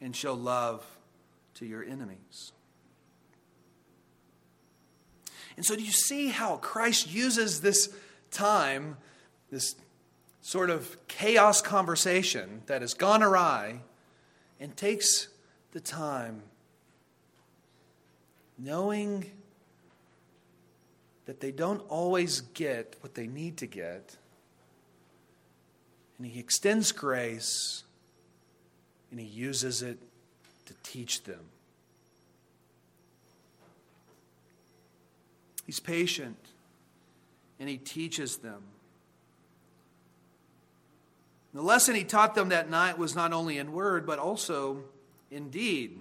and 0.00 0.14
show 0.14 0.34
love 0.34 0.86
to 1.54 1.66
your 1.66 1.82
enemies? 1.82 2.52
And 5.56 5.66
so, 5.66 5.74
do 5.74 5.82
you 5.82 5.90
see 5.90 6.28
how 6.28 6.58
Christ 6.58 7.12
uses 7.12 7.62
this 7.62 7.92
time, 8.30 8.96
this 9.50 9.74
sort 10.40 10.70
of 10.70 10.96
chaos 11.08 11.60
conversation 11.60 12.62
that 12.66 12.80
has 12.80 12.94
gone 12.94 13.22
awry, 13.22 13.80
and 14.60 14.76
takes 14.76 15.28
the 15.72 15.80
time 15.80 16.42
knowing 18.58 19.30
that 21.26 21.40
they 21.40 21.52
don't 21.52 21.82
always 21.88 22.40
get 22.40 22.96
what 23.00 23.14
they 23.14 23.26
need 23.26 23.56
to 23.58 23.66
get. 23.66 24.16
And 26.16 26.26
he 26.26 26.40
extends 26.40 26.90
grace 26.90 27.84
and 29.10 29.20
he 29.20 29.26
uses 29.26 29.82
it 29.82 29.98
to 30.66 30.74
teach 30.82 31.22
them. 31.24 31.40
He's 35.64 35.80
patient 35.80 36.38
and 37.60 37.68
he 37.68 37.76
teaches 37.76 38.38
them. 38.38 38.62
The 41.58 41.64
lesson 41.64 41.96
he 41.96 42.04
taught 42.04 42.36
them 42.36 42.50
that 42.50 42.70
night 42.70 42.98
was 42.98 43.16
not 43.16 43.32
only 43.32 43.58
in 43.58 43.72
word, 43.72 44.06
but 44.06 44.20
also 44.20 44.84
in 45.28 45.50
deed. 45.50 45.98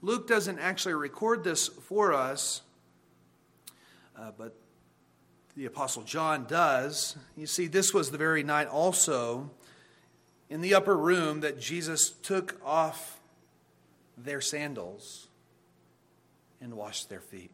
Luke 0.00 0.28
doesn't 0.28 0.60
actually 0.60 0.94
record 0.94 1.42
this 1.42 1.66
for 1.66 2.12
us, 2.12 2.62
uh, 4.16 4.30
but 4.38 4.54
the 5.56 5.64
Apostle 5.64 6.04
John 6.04 6.46
does. 6.46 7.16
You 7.36 7.48
see, 7.48 7.66
this 7.66 7.92
was 7.92 8.12
the 8.12 8.16
very 8.16 8.44
night 8.44 8.68
also 8.68 9.50
in 10.48 10.60
the 10.60 10.74
upper 10.74 10.96
room 10.96 11.40
that 11.40 11.58
Jesus 11.58 12.10
took 12.10 12.60
off 12.64 13.18
their 14.16 14.40
sandals 14.40 15.26
and 16.60 16.74
washed 16.74 17.08
their 17.08 17.20
feet. 17.20 17.50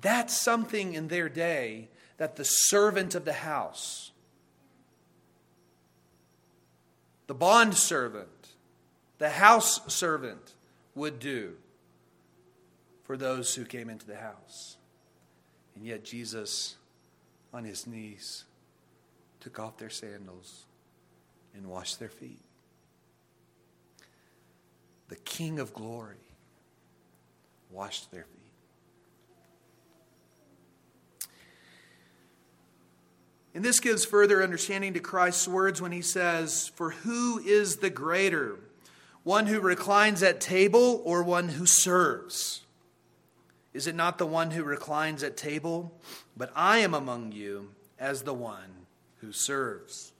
That's 0.00 0.42
something 0.42 0.94
in 0.94 1.08
their 1.08 1.28
day 1.28 1.90
that 2.18 2.36
the 2.36 2.44
servant 2.44 3.14
of 3.14 3.24
the 3.24 3.32
house, 3.32 4.12
the 7.26 7.34
bond 7.34 7.74
servant, 7.74 8.28
the 9.18 9.30
house 9.30 9.80
servant 9.92 10.54
would 10.94 11.18
do 11.18 11.54
for 13.04 13.16
those 13.16 13.54
who 13.54 13.64
came 13.64 13.88
into 13.88 14.06
the 14.06 14.16
house. 14.16 14.76
And 15.74 15.84
yet, 15.84 16.04
Jesus, 16.04 16.76
on 17.52 17.64
his 17.64 17.86
knees, 17.86 18.44
took 19.40 19.60
off 19.60 19.76
their 19.76 19.90
sandals 19.90 20.64
and 21.54 21.66
washed 21.66 21.98
their 21.98 22.08
feet. 22.08 22.40
The 25.08 25.16
King 25.16 25.60
of 25.60 25.72
glory 25.72 26.16
washed 27.70 28.10
their 28.10 28.24
feet. 28.24 28.45
And 33.56 33.64
this 33.64 33.80
gives 33.80 34.04
further 34.04 34.42
understanding 34.42 34.92
to 34.92 35.00
Christ's 35.00 35.48
words 35.48 35.80
when 35.80 35.90
he 35.90 36.02
says, 36.02 36.70
For 36.74 36.90
who 36.90 37.38
is 37.38 37.76
the 37.76 37.88
greater, 37.88 38.58
one 39.22 39.46
who 39.46 39.60
reclines 39.60 40.22
at 40.22 40.42
table 40.42 41.00
or 41.06 41.22
one 41.22 41.48
who 41.48 41.64
serves? 41.64 42.60
Is 43.72 43.86
it 43.86 43.94
not 43.94 44.18
the 44.18 44.26
one 44.26 44.50
who 44.50 44.62
reclines 44.62 45.22
at 45.22 45.38
table? 45.38 45.98
But 46.36 46.52
I 46.54 46.80
am 46.80 46.92
among 46.92 47.32
you 47.32 47.70
as 47.98 48.24
the 48.24 48.34
one 48.34 48.86
who 49.22 49.32
serves. 49.32 50.12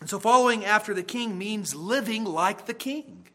And 0.00 0.08
so, 0.08 0.18
following 0.18 0.64
after 0.64 0.94
the 0.94 1.02
king 1.02 1.36
means 1.36 1.74
living 1.74 2.24
like 2.24 2.64
the 2.64 2.72
king. 2.72 3.26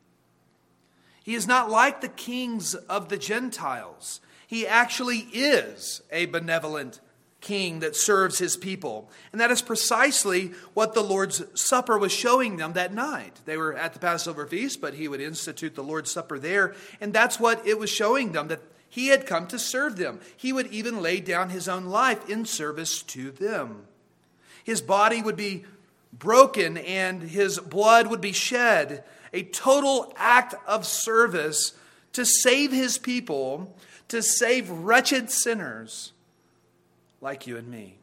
He 1.23 1.35
is 1.35 1.45
not 1.45 1.69
like 1.69 2.01
the 2.01 2.07
kings 2.07 2.73
of 2.73 3.09
the 3.09 3.17
Gentiles. 3.17 4.19
He 4.47 4.65
actually 4.65 5.27
is 5.31 6.01
a 6.11 6.25
benevolent 6.25 7.01
king 7.45 7.79
that 7.79 7.95
serves 7.95 8.39
his 8.39 8.57
people. 8.57 9.07
And 9.31 9.39
that 9.39 9.51
is 9.51 9.61
precisely 9.61 10.51
what 10.73 10.95
the 10.95 11.03
Lord's 11.03 11.43
Supper 11.53 11.97
was 11.97 12.11
showing 12.11 12.57
them 12.57 12.73
that 12.73 12.93
night. 12.93 13.39
They 13.45 13.55
were 13.55 13.75
at 13.75 13.93
the 13.93 13.99
Passover 13.99 14.47
feast, 14.47 14.81
but 14.81 14.95
he 14.95 15.07
would 15.07 15.21
institute 15.21 15.75
the 15.75 15.83
Lord's 15.83 16.11
Supper 16.11 16.39
there. 16.39 16.73
And 16.99 17.13
that's 17.13 17.39
what 17.39 17.65
it 17.65 17.77
was 17.77 17.91
showing 17.91 18.31
them 18.31 18.47
that 18.47 18.61
he 18.89 19.09
had 19.09 19.27
come 19.27 19.45
to 19.47 19.59
serve 19.59 19.95
them. 19.95 20.19
He 20.35 20.51
would 20.51 20.67
even 20.67 21.03
lay 21.03 21.19
down 21.19 21.51
his 21.51 21.69
own 21.69 21.85
life 21.85 22.27
in 22.27 22.45
service 22.45 23.03
to 23.03 23.29
them. 23.29 23.83
His 24.63 24.81
body 24.81 25.21
would 25.21 25.37
be 25.37 25.65
broken 26.11 26.77
and 26.77 27.21
his 27.21 27.59
blood 27.59 28.07
would 28.07 28.21
be 28.21 28.31
shed, 28.31 29.03
a 29.31 29.43
total 29.43 30.11
act 30.15 30.55
of 30.65 30.87
service 30.87 31.73
to 32.13 32.25
save 32.25 32.71
his 32.71 32.97
people, 32.97 33.77
to 34.07 34.23
save 34.23 34.67
wretched 34.71 35.29
sinners 35.29 36.13
like 37.25 37.47
you 37.47 37.57
and 37.57 37.67
me. 37.67 37.97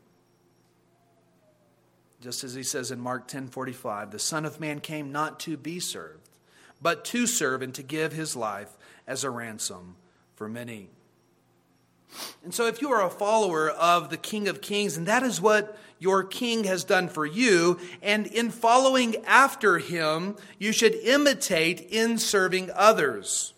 Just 2.21 2.43
as 2.43 2.55
he 2.55 2.65
says 2.65 2.91
in 2.91 2.99
Mark 2.99 3.29
10:45, 3.29 4.11
the 4.11 4.19
Son 4.19 4.45
of 4.45 4.59
Man 4.59 4.81
came 4.81 5.13
not 5.13 5.39
to 5.41 5.57
be 5.57 5.79
served, 5.79 6.29
but 6.83 7.05
to 7.05 7.29
serve 7.29 7.63
and 7.63 7.73
to 7.77 7.85
give 7.85 8.13
his 8.13 8.35
life 8.35 8.77
as 9.07 9.23
a 9.23 9.31
ransom 9.31 9.95
for 10.35 10.49
many. 10.49 10.91
And 12.43 12.53
so, 12.53 12.67
if 12.67 12.83
you 12.83 12.91
are 12.91 13.07
a 13.07 13.11
follower 13.11 13.71
of 13.71 14.11
the 14.11 14.17
King 14.17 14.49
of 14.49 14.61
Kings, 14.61 14.97
and 14.97 15.07
that 15.07 15.23
is 15.23 15.41
what 15.41 15.79
your 16.01 16.25
King 16.25 16.65
has 16.65 16.83
done 16.83 17.09
for 17.09 17.25
you, 17.25 17.79
and 18.03 18.27
in 18.27 18.51
following 18.51 19.25
after 19.25 19.79
him, 19.79 20.35
you 20.59 20.73
should 20.73 20.95
imitate 20.97 21.81
in 21.81 22.19
serving 22.19 22.73
others. 22.75 23.55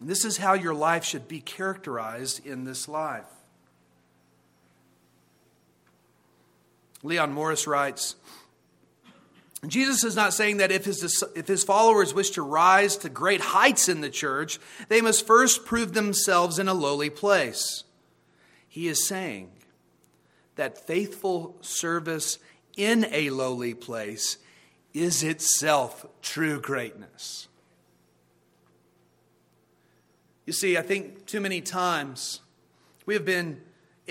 And 0.00 0.08
this 0.10 0.22
is 0.22 0.36
how 0.36 0.52
your 0.52 0.74
life 0.74 1.02
should 1.02 1.28
be 1.28 1.40
characterized 1.40 2.44
in 2.44 2.64
this 2.64 2.88
life. 2.88 3.41
Leon 7.02 7.32
Morris 7.32 7.66
writes 7.66 8.16
Jesus 9.66 10.02
is 10.02 10.16
not 10.16 10.34
saying 10.34 10.56
that 10.56 10.72
if 10.72 10.84
his, 10.84 11.22
if 11.36 11.46
his 11.46 11.62
followers 11.62 12.12
wish 12.12 12.30
to 12.30 12.42
rise 12.42 12.96
to 12.98 13.08
great 13.08 13.40
heights 13.40 13.88
in 13.88 14.00
the 14.00 14.10
church, 14.10 14.58
they 14.88 15.00
must 15.00 15.24
first 15.24 15.64
prove 15.64 15.92
themselves 15.92 16.58
in 16.58 16.66
a 16.66 16.74
lowly 16.74 17.10
place. 17.10 17.84
He 18.66 18.88
is 18.88 19.06
saying 19.06 19.52
that 20.56 20.84
faithful 20.84 21.56
service 21.60 22.38
in 22.76 23.06
a 23.12 23.30
lowly 23.30 23.74
place 23.74 24.38
is 24.92 25.22
itself 25.22 26.06
true 26.22 26.60
greatness. 26.60 27.46
You 30.44 30.52
see, 30.52 30.76
I 30.76 30.82
think 30.82 31.26
too 31.26 31.40
many 31.40 31.60
times 31.60 32.40
we 33.06 33.14
have 33.14 33.24
been 33.24 33.60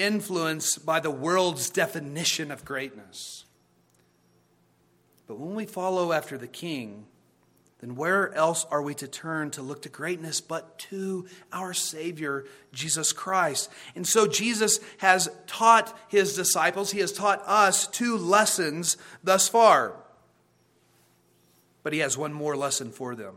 influenced 0.02 0.86
by 0.86 1.00
the 1.00 1.12
world's 1.12 1.70
definition 1.70 2.52
of 2.52 2.66
greatness. 2.66 3.46
But 5.28 5.40
when 5.40 5.56
we 5.56 5.66
follow 5.66 6.12
after 6.12 6.38
the 6.38 6.48
King, 6.48 7.06
then 7.80 7.96
where 7.96 8.34
else 8.34 8.66
are 8.70 8.82
we 8.82 8.94
to 8.96 9.08
turn 9.08 9.50
to 9.52 9.62
look 9.62 9.82
to 9.84 9.90
greatness 9.90 10.40
but 10.40 10.78
to 10.78 11.26
our 11.52 11.74
Savior, 11.74 12.46
Jesus 12.72 13.12
Christ? 13.14 13.70
And 13.96 14.08
so 14.08 14.28
Jesus 14.28 14.80
has 14.98 15.30
taught 15.48 15.98
his 16.08 16.36
disciples, 16.36 16.92
he 16.92 17.00
has 17.00 17.12
taught 17.12 17.42
us 17.46 17.88
two 17.88 18.18
lessons 18.18 18.98
thus 19.24 19.48
far. 19.48 19.94
But 21.84 21.94
he 21.94 22.00
has 22.00 22.18
one 22.18 22.34
more 22.34 22.56
lesson 22.56 22.92
for 22.92 23.16
them 23.16 23.36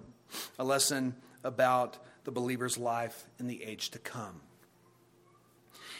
a 0.59 0.65
lesson 0.65 1.15
about 1.45 1.99
the 2.25 2.33
believer's 2.33 2.77
life 2.77 3.27
in 3.39 3.47
the 3.47 3.63
age 3.63 3.91
to 3.91 3.99
come. 3.99 4.41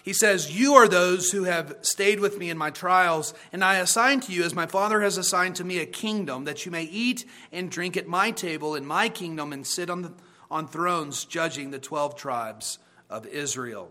He 0.05 0.13
says, 0.13 0.55
You 0.55 0.75
are 0.75 0.87
those 0.87 1.31
who 1.31 1.45
have 1.45 1.79
stayed 1.81 2.21
with 2.21 2.39
me 2.39 2.51
in 2.51 2.59
my 2.59 2.69
trials, 2.69 3.33
and 3.55 3.65
I 3.65 3.77
assign 3.77 4.21
to 4.21 4.33
you, 4.33 4.45
as 4.45 4.55
my 4.55 4.67
Father 4.67 5.01
has 5.01 5.17
assigned 5.17 5.57
to 5.57 5.65
me, 5.65 5.79
a 5.79 5.87
kingdom, 5.87 6.45
that 6.45 6.67
you 6.67 6.71
may 6.71 6.83
eat 6.83 7.25
and 7.51 7.71
drink 7.71 7.97
at 7.97 8.07
my 8.07 8.31
table 8.31 8.75
in 8.75 8.85
my 8.85 9.09
kingdom 9.09 9.51
and 9.51 9.67
sit 9.67 9.89
on, 9.89 10.03
the, 10.03 10.13
on 10.51 10.69
thrones 10.69 11.25
judging 11.25 11.71
the 11.71 11.79
12 11.79 12.17
tribes 12.17 12.79
of 13.09 13.27
Israel. 13.27 13.91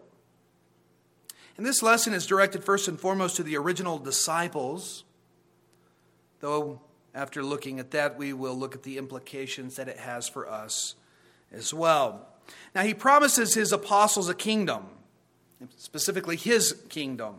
And 1.57 1.65
this 1.65 1.81
lesson 1.81 2.13
is 2.13 2.27
directed 2.27 2.63
first 2.63 2.87
and 2.87 2.99
foremost 2.99 3.35
to 3.37 3.43
the 3.43 3.57
original 3.57 3.97
disciples, 3.97 5.05
though 6.41 6.79
after 7.15 7.41
looking 7.41 7.79
at 7.79 7.89
that, 7.89 8.19
we 8.19 8.33
will 8.33 8.55
look 8.55 8.75
at 8.75 8.83
the 8.83 8.99
implications 8.99 9.77
that 9.77 9.87
it 9.87 9.97
has 9.97 10.29
for 10.29 10.47
us 10.47 10.93
as 11.51 11.73
well. 11.73 12.27
Now, 12.75 12.83
he 12.83 12.93
promises 12.93 13.55
his 13.55 13.71
apostles 13.71 14.29
a 14.29 14.35
kingdom, 14.35 14.85
specifically 15.77 16.35
his 16.35 16.83
kingdom. 16.89 17.35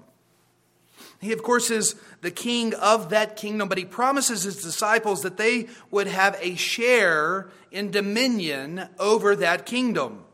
He, 1.21 1.33
of 1.33 1.43
course, 1.43 1.71
is 1.71 1.97
the 2.21 2.31
king 2.31 2.75
of 2.75 3.11
that 3.11 3.37
kingdom, 3.37 3.69
but 3.69 3.79
he 3.79 3.85
promises 3.85 4.43
his 4.43 4.63
disciples 4.63 5.23
that 5.23 5.37
they 5.37 5.69
would 5.91 6.07
have 6.07 6.37
a 6.41 6.55
share 6.57 7.49
in 7.71 7.91
dominion 7.91 8.89
over 8.99 9.35
that 9.37 9.65
kingdom. 9.65 10.25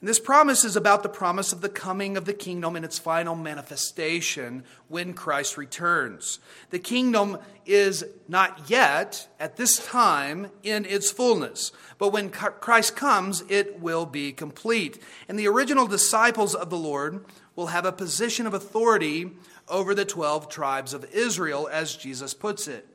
And 0.00 0.08
this 0.08 0.18
promise 0.18 0.62
is 0.62 0.76
about 0.76 1.02
the 1.02 1.08
promise 1.08 1.52
of 1.52 1.62
the 1.62 1.70
coming 1.70 2.18
of 2.18 2.26
the 2.26 2.34
kingdom 2.34 2.76
and 2.76 2.84
its 2.84 2.98
final 2.98 3.34
manifestation 3.34 4.62
when 4.88 5.14
Christ 5.14 5.56
returns. 5.56 6.38
The 6.68 6.78
kingdom 6.78 7.38
is 7.64 8.04
not 8.28 8.68
yet, 8.68 9.26
at 9.40 9.56
this 9.56 9.84
time, 9.86 10.50
in 10.62 10.84
its 10.84 11.10
fullness. 11.10 11.72
But 11.96 12.12
when 12.12 12.28
Christ 12.28 12.94
comes, 12.94 13.42
it 13.48 13.80
will 13.80 14.04
be 14.04 14.32
complete. 14.32 15.02
And 15.28 15.38
the 15.38 15.48
original 15.48 15.86
disciples 15.86 16.54
of 16.54 16.68
the 16.68 16.76
Lord 16.76 17.24
will 17.54 17.68
have 17.68 17.86
a 17.86 17.92
position 17.92 18.46
of 18.46 18.52
authority 18.52 19.30
over 19.66 19.94
the 19.94 20.04
12 20.04 20.50
tribes 20.50 20.92
of 20.92 21.06
Israel, 21.12 21.68
as 21.72 21.96
Jesus 21.96 22.34
puts 22.34 22.68
it. 22.68 22.86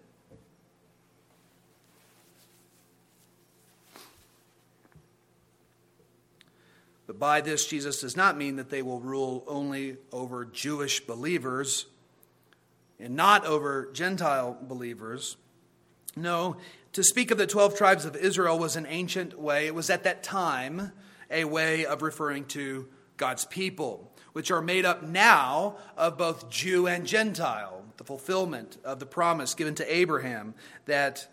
But 7.12 7.20
by 7.20 7.42
this, 7.42 7.68
Jesus 7.68 8.00
does 8.00 8.16
not 8.16 8.38
mean 8.38 8.56
that 8.56 8.70
they 8.70 8.82
will 8.82 9.02
rule 9.02 9.44
only 9.46 9.98
over 10.14 10.46
Jewish 10.46 11.02
believers 11.02 11.88
and 13.02 13.18
not 13.18 13.46
over 13.46 13.90
Gentile 13.92 14.58
believers. 14.62 15.36
No, 16.16 16.56
to 16.94 17.04
speak 17.04 17.30
of 17.30 17.38
the 17.38 17.46
12 17.46 17.76
tribes 17.76 18.06
of 18.06 18.16
Israel 18.16 18.58
was 18.58 18.78
an 18.78 18.86
ancient 18.88 19.38
way. 19.38 19.68
It 19.68 19.76
was 19.76 19.90
at 19.90 20.06
that 20.06 20.24
time 20.24 20.94
a 21.30 21.44
way 21.44 21.86
of 21.86 22.02
referring 22.02 22.46
to 22.46 22.88
God's 23.18 23.44
people, 23.44 24.10
which 24.32 24.50
are 24.50 24.62
made 24.62 24.86
up 24.86 25.04
now 25.04 25.76
of 25.98 26.18
both 26.18 26.50
Jew 26.50 26.88
and 26.88 27.06
Gentile, 27.06 27.84
the 27.98 28.06
fulfillment 28.06 28.78
of 28.86 29.00
the 29.02 29.06
promise 29.06 29.54
given 29.54 29.76
to 29.76 29.94
Abraham 29.94 30.54
that 30.86 31.28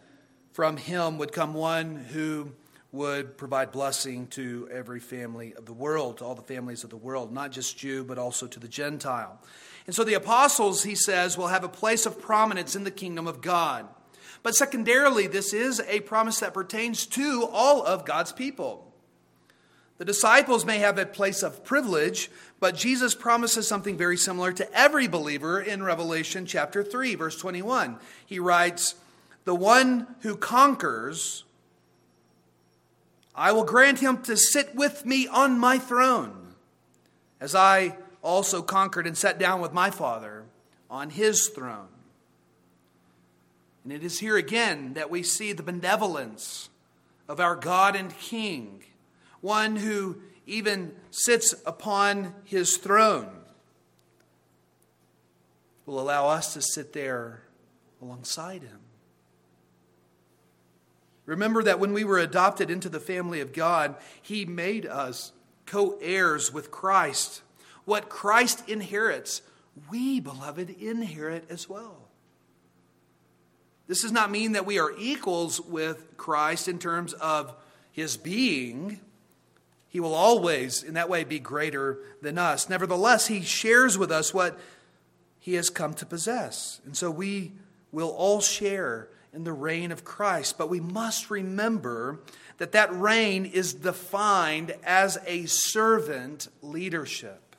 from 0.51 0.77
him 0.77 1.19
would 1.19 1.31
come 1.31 1.55
one 1.55 1.95
who 1.95 2.51
would 2.91 3.37
provide 3.37 3.71
blessing 3.71 4.27
to 4.29 4.69
every 4.73 5.01
family 5.01 5.55
of 5.55 5.67
the 5.67 5.73
world, 5.73 6.19
to 6.19 6.25
all 6.25 6.35
the 6.35 6.43
families 6.43 6.85
of 6.85 6.91
the 6.91 6.97
world, 6.97 7.33
not 7.33 7.53
just 7.53 7.77
Jew, 7.77 8.03
but 8.03 8.19
also 8.19 8.47
to 8.47 8.59
the 8.59 8.69
Gentile. 8.69 9.39
And 9.87 9.95
so 9.95 10.05
the 10.05 10.15
apostles, 10.15 10.85
he 10.85 10.95
says, 10.95 11.37
will 11.37 11.49
have 11.49 11.65
a 11.65 11.69
place 11.69 12.07
of 12.07 12.21
prominence 12.21 12.75
in 12.75 12.85
the 12.85 12.91
kingdom 12.91 13.27
of 13.27 13.41
God. 13.41 13.87
But 14.43 14.55
secondarily, 14.55 15.27
this 15.27 15.53
is 15.53 15.81
a 15.81 16.01
promise 16.01 16.41
that 16.41 16.55
pertains 16.55 17.07
to 17.07 17.47
all 17.51 17.85
of 17.85 18.05
God's 18.05 18.33
people. 18.33 18.85
The 19.99 20.05
disciples 20.05 20.65
may 20.65 20.79
have 20.79 20.97
a 20.97 21.07
place 21.07 21.43
of 21.43 21.65
privilege, 21.65 22.31
but 22.61 22.77
Jesus 22.77 23.15
promises 23.15 23.67
something 23.67 23.97
very 23.97 24.17
similar 24.17 24.53
to 24.53 24.73
every 24.73 25.09
believer 25.09 25.61
in 25.61 25.83
Revelation 25.83 26.47
chapter 26.47 26.85
3, 26.85 27.17
verse 27.17 27.37
21. 27.37 27.99
He 28.25 28.39
writes, 28.39 28.95
The 29.45 29.57
one 29.57 30.07
who 30.21 30.37
conquers 30.37 31.45
I 33.39 33.53
will 33.53 33.63
grant 33.63 34.01
him 34.01 34.21
to 34.23 34.37
sit 34.37 34.75
with 34.75 35.07
me 35.07 35.29
on 35.29 35.61
my 35.61 35.79
throne, 35.79 36.55
as 37.41 37.55
I 37.55 37.97
also 38.21 38.63
conquered 38.63 39.07
and 39.07 39.17
sat 39.17 39.39
down 39.39 39.61
with 39.61 39.73
my 39.73 39.91
Father 39.91 40.45
on 40.91 41.11
his 41.11 41.47
throne. 41.47 41.87
And 43.85 43.93
it 43.93 44.03
is 44.03 44.19
here 44.19 44.37
again 44.37 44.95
that 44.95 45.09
we 45.09 45.23
see 45.23 45.53
the 45.53 45.63
benevolence 45.63 46.69
of 47.29 47.39
our 47.39 47.55
God 47.55 47.95
and 47.95 48.13
King, 48.19 48.83
one 49.41 49.77
who 49.77 50.17
even 50.45 50.97
sits 51.13 51.55
upon 51.65 52.35
his 52.45 52.77
throne, 52.77 53.31
will 55.87 56.01
allow 56.01 56.27
us 56.27 56.55
to 56.55 56.61
sit 56.61 56.93
there 56.93 57.43
alongside 58.03 58.63
him. 58.63 58.81
Remember 61.29 61.63
that 61.63 61.79
when 61.79 61.93
we 61.93 62.05
were 62.05 62.19
adopted 62.19 62.71
into 62.71 62.89
the 62.89 62.99
family 62.99 63.43
of 63.43 63.53
God, 63.53 63.97
He 64.23 64.47
made 64.47 64.87
us 64.87 65.33
co 65.67 65.99
heirs 66.01 66.51
with 66.51 66.71
Christ. 66.71 67.43
What 67.85 68.09
Christ 68.09 68.67
inherits, 68.67 69.43
we, 69.91 70.21
beloved, 70.21 70.71
inherit 70.71 71.45
as 71.51 71.69
well. 71.69 72.09
This 73.89 74.01
does 74.01 74.13
not 74.13 74.31
mean 74.31 74.53
that 74.53 74.65
we 74.65 74.79
are 74.79 74.91
equals 74.99 75.61
with 75.61 76.17
Christ 76.17 76.67
in 76.67 76.79
terms 76.79 77.13
of 77.13 77.55
His 77.93 78.17
being. 78.17 78.99
He 79.91 80.01
will 80.01 80.15
always, 80.15 80.83
in 80.83 80.95
that 80.95 81.11
way, 81.11 81.25
be 81.25 81.39
greater 81.39 81.99
than 82.23 82.39
us. 82.39 82.71
Nevertheless, 82.71 83.27
He 83.27 83.43
shares 83.43 83.99
with 83.99 84.11
us 84.11 84.33
what 84.33 84.59
He 85.39 85.55
has 85.55 85.69
come 85.69 85.93
to 85.93 86.07
possess. 86.07 86.81
And 86.87 86.97
so 86.97 87.11
we 87.11 87.53
will 87.93 88.09
all 88.09 88.41
share 88.41 89.11
in 89.39 89.45
the 89.45 89.53
reign 89.53 89.93
of 89.93 90.05
Christ. 90.05 90.59
But 90.59 90.69
we 90.69 90.81
must 90.81 91.31
remember 91.31 92.19
that 92.57 92.73
that 92.73 92.93
reign 92.93 93.47
is 93.47 93.73
defined 93.73 94.75
as 94.83 95.17
a 95.27 95.47
servant 95.47 96.49
leadership. 96.61 97.55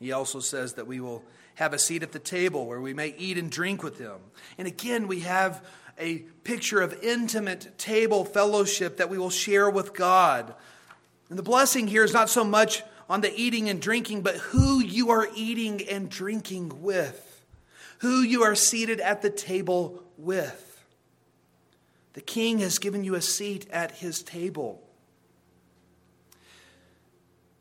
He 0.00 0.10
also 0.10 0.40
says 0.40 0.72
that 0.72 0.88
we 0.88 0.98
will 0.98 1.22
have 1.54 1.72
a 1.72 1.78
seat 1.78 2.02
at 2.02 2.10
the 2.10 2.18
table 2.18 2.66
where 2.66 2.80
we 2.80 2.92
may 2.92 3.14
eat 3.16 3.38
and 3.38 3.48
drink 3.48 3.84
with 3.84 3.96
him. 4.00 4.16
And 4.58 4.66
again, 4.66 5.06
we 5.06 5.20
have 5.20 5.64
a 6.00 6.18
picture 6.42 6.82
of 6.82 7.00
intimate 7.00 7.78
table 7.78 8.24
fellowship 8.24 8.96
that 8.96 9.08
we 9.08 9.18
will 9.18 9.30
share 9.30 9.70
with 9.70 9.94
God. 9.94 10.52
And 11.30 11.38
the 11.38 11.44
blessing 11.44 11.86
here 11.86 12.02
is 12.02 12.12
not 12.12 12.28
so 12.28 12.42
much 12.42 12.82
on 13.08 13.20
the 13.20 13.32
eating 13.32 13.68
and 13.68 13.80
drinking, 13.80 14.22
but 14.22 14.34
who 14.34 14.80
you 14.80 15.10
are 15.10 15.28
eating 15.36 15.88
and 15.88 16.10
drinking 16.10 16.82
with 16.82 17.25
who 17.98 18.20
you 18.20 18.42
are 18.42 18.54
seated 18.54 19.00
at 19.00 19.22
the 19.22 19.30
table 19.30 20.02
with. 20.16 20.84
The 22.12 22.20
king 22.20 22.58
has 22.60 22.78
given 22.78 23.04
you 23.04 23.14
a 23.14 23.20
seat 23.20 23.66
at 23.70 23.92
his 23.92 24.22
table. 24.22 24.82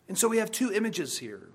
And 0.07 0.17
so 0.17 0.27
we 0.27 0.37
have 0.37 0.51
two 0.51 0.71
images 0.71 1.17
here 1.17 1.49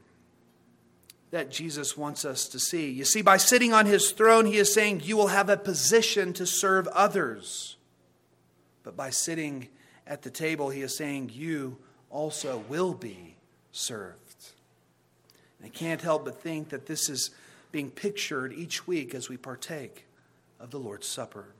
that 1.31 1.51
Jesus 1.51 1.97
wants 1.97 2.25
us 2.25 2.49
to 2.49 2.59
see. 2.59 2.91
You 2.91 3.05
see, 3.05 3.23
by 3.23 3.37
sitting 3.37 3.73
on 3.73 3.87
his 3.87 4.11
throne, 4.11 4.47
he 4.47 4.59
is 4.59 4.75
saying 4.75 5.03
you 5.05 5.17
will 5.17 5.29
have 5.29 5.49
a 5.49 5.57
position 5.57 6.33
to 6.35 6.47
serve 6.47 6.89
others. 6.89 7.77
But 8.83 8.97
by 8.97 9.11
sitting 9.11 9.69
at 10.07 10.23
the 10.23 10.31
table, 10.31 10.71
he 10.71 10.83
is 10.83 10.97
saying 10.97 11.31
you 11.33 11.79
also 12.11 12.65
will 12.69 12.95
be 12.95 13.37
served. 13.71 14.17
And 15.59 15.67
I 15.67 15.69
can't 15.71 16.01
help 16.01 16.25
but 16.25 16.43
think 16.43 16.71
that 16.71 16.87
this 16.87 17.09
is 17.09 17.31
being 17.73 17.91
pictured 17.91 18.53
each 18.53 18.87
week 18.87 19.15
as 19.15 19.29
we 19.29 19.37
partake 19.37 20.07
of 20.59 20.71
the 20.71 20.79
Lord's 20.79 21.07
Supper. 21.07 21.55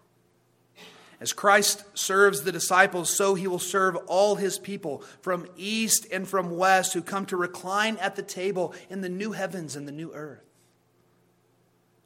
As 1.21 1.35
Christ 1.35 1.85
serves 1.93 2.43
the 2.43 2.53
disciples, 2.53 3.15
so 3.15 3.35
he 3.35 3.47
will 3.47 3.59
serve 3.59 3.95
all 4.07 4.37
his 4.37 4.59
people 4.59 5.05
from 5.21 5.47
east 5.55 6.07
and 6.11 6.27
from 6.27 6.57
west 6.57 6.95
who 6.95 7.03
come 7.03 7.27
to 7.27 7.37
recline 7.37 7.99
at 7.99 8.17
the 8.17 8.23
table 8.23 8.75
in 8.89 9.03
the 9.03 9.09
new 9.11 9.33
heavens 9.33 9.77
and 9.77 9.87
the 9.87 9.93
new 9.93 10.13
earth. 10.15 10.45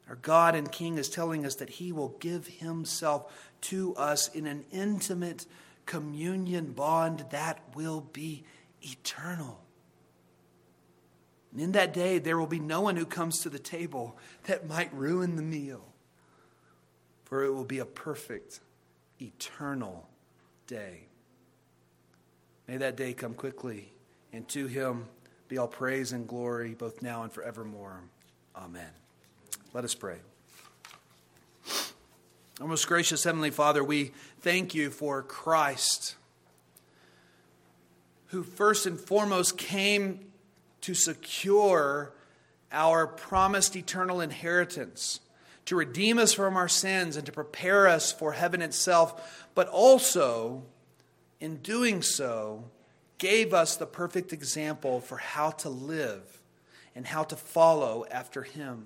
Our 0.09 0.15
God 0.15 0.53
and 0.53 0.71
King 0.71 0.97
is 0.97 1.09
telling 1.09 1.45
us 1.45 1.55
that 1.55 1.69
he 1.69 1.91
will 1.91 2.17
give 2.19 2.45
himself 2.47 3.51
to 3.61 3.95
us 3.95 4.27
in 4.27 4.45
an 4.45 4.65
intimate 4.71 5.45
communion 5.85 6.73
bond 6.73 7.25
that 7.31 7.59
will 7.73 8.01
be 8.01 8.43
eternal. 8.81 9.64
And 11.55 11.63
in 11.63 11.71
that 11.71 11.93
day, 11.93 12.19
there 12.19 12.37
will 12.37 12.47
be 12.47 12.59
no 12.59 12.81
one 12.81 12.97
who 12.97 13.05
comes 13.05 13.39
to 13.39 13.49
the 13.49 13.57
table 13.57 14.17
that 14.43 14.67
might 14.67 14.93
ruin 14.93 15.37
the 15.37 15.41
meal, 15.41 15.85
for 17.23 17.45
it 17.45 17.51
will 17.53 17.63
be 17.63 17.79
a 17.79 17.85
perfect, 17.85 18.59
eternal 19.21 20.09
day. 20.67 21.03
May 22.67 22.75
that 22.75 22.97
day 22.97 23.13
come 23.13 23.33
quickly, 23.33 23.93
and 24.33 24.45
to 24.49 24.67
him 24.67 25.05
be 25.47 25.57
all 25.57 25.69
praise 25.69 26.11
and 26.11 26.27
glory, 26.27 26.73
both 26.73 27.01
now 27.01 27.23
and 27.23 27.31
forevermore. 27.31 28.01
Amen. 28.53 28.89
Let 29.73 29.85
us 29.85 29.95
pray. 29.95 30.17
Our 32.59 32.67
most 32.67 32.85
gracious 32.85 33.23
Heavenly 33.23 33.51
Father, 33.51 33.81
we 33.81 34.11
thank 34.41 34.75
you 34.75 34.89
for 34.89 35.21
Christ, 35.21 36.15
who 38.27 38.43
first 38.43 38.85
and 38.85 38.99
foremost 38.99 39.57
came 39.57 40.19
to 40.85 40.93
secure 40.93 42.13
our 42.71 43.07
promised 43.07 43.75
eternal 43.75 44.21
inheritance, 44.21 45.19
to 45.65 45.75
redeem 45.75 46.19
us 46.19 46.31
from 46.31 46.55
our 46.55 46.67
sins, 46.67 47.17
and 47.17 47.25
to 47.25 47.31
prepare 47.31 47.87
us 47.87 48.11
for 48.11 48.33
heaven 48.33 48.61
itself, 48.61 49.47
but 49.55 49.67
also, 49.69 50.61
in 51.39 51.57
doing 51.57 52.03
so, 52.03 52.65
gave 53.17 53.51
us 53.51 53.75
the 53.75 53.87
perfect 53.87 54.31
example 54.31 54.99
for 54.99 55.17
how 55.17 55.49
to 55.49 55.69
live 55.69 56.43
and 56.93 57.07
how 57.07 57.23
to 57.23 57.35
follow 57.35 58.05
after 58.11 58.43
Him. 58.43 58.85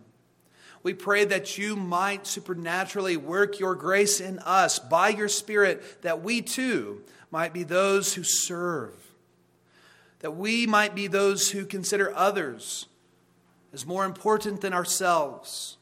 We 0.82 0.94
pray 0.94 1.26
that 1.26 1.58
you 1.58 1.76
might 1.76 2.26
supernaturally 2.26 3.18
work 3.18 3.60
your 3.60 3.76
grace 3.76 4.22
in 4.22 4.40
us 4.40 4.80
by 4.80 5.10
your 5.10 5.28
Spirit, 5.28 6.02
that 6.04 6.24
we 6.24 6.42
too 6.42 7.02
might 7.30 7.52
be 7.52 7.64
those 7.64 8.14
who 8.14 8.24
serve, 8.24 8.94
that 10.20 10.32
we 10.32 10.68
might 10.68 10.96
be 10.96 11.08
those 11.08 11.52
who 11.52 11.66
consider 11.66 12.14
others 12.16 12.88
as 13.74 13.86
more 13.86 14.06
important 14.06 14.62
than 14.62 14.74
ourselves, 14.74 15.78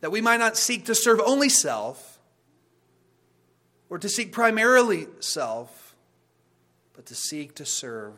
that 0.00 0.10
we 0.10 0.20
might 0.20 0.38
not 0.38 0.56
seek 0.56 0.84
to 0.86 0.94
serve 0.94 1.20
only 1.20 1.48
self 1.48 2.18
or 3.90 3.98
to 3.98 4.08
seek 4.08 4.32
primarily 4.32 5.06
self, 5.20 5.96
but 6.94 7.06
to 7.06 7.14
seek 7.14 7.54
to 7.56 7.64
serve 7.64 8.14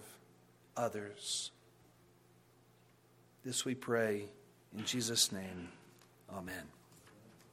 others. 0.76 1.50
This 3.44 3.64
we 3.64 3.74
pray 3.74 4.24
in 4.76 4.84
Jesus' 4.84 5.32
name. 5.32 5.68
Amen. 6.32 6.79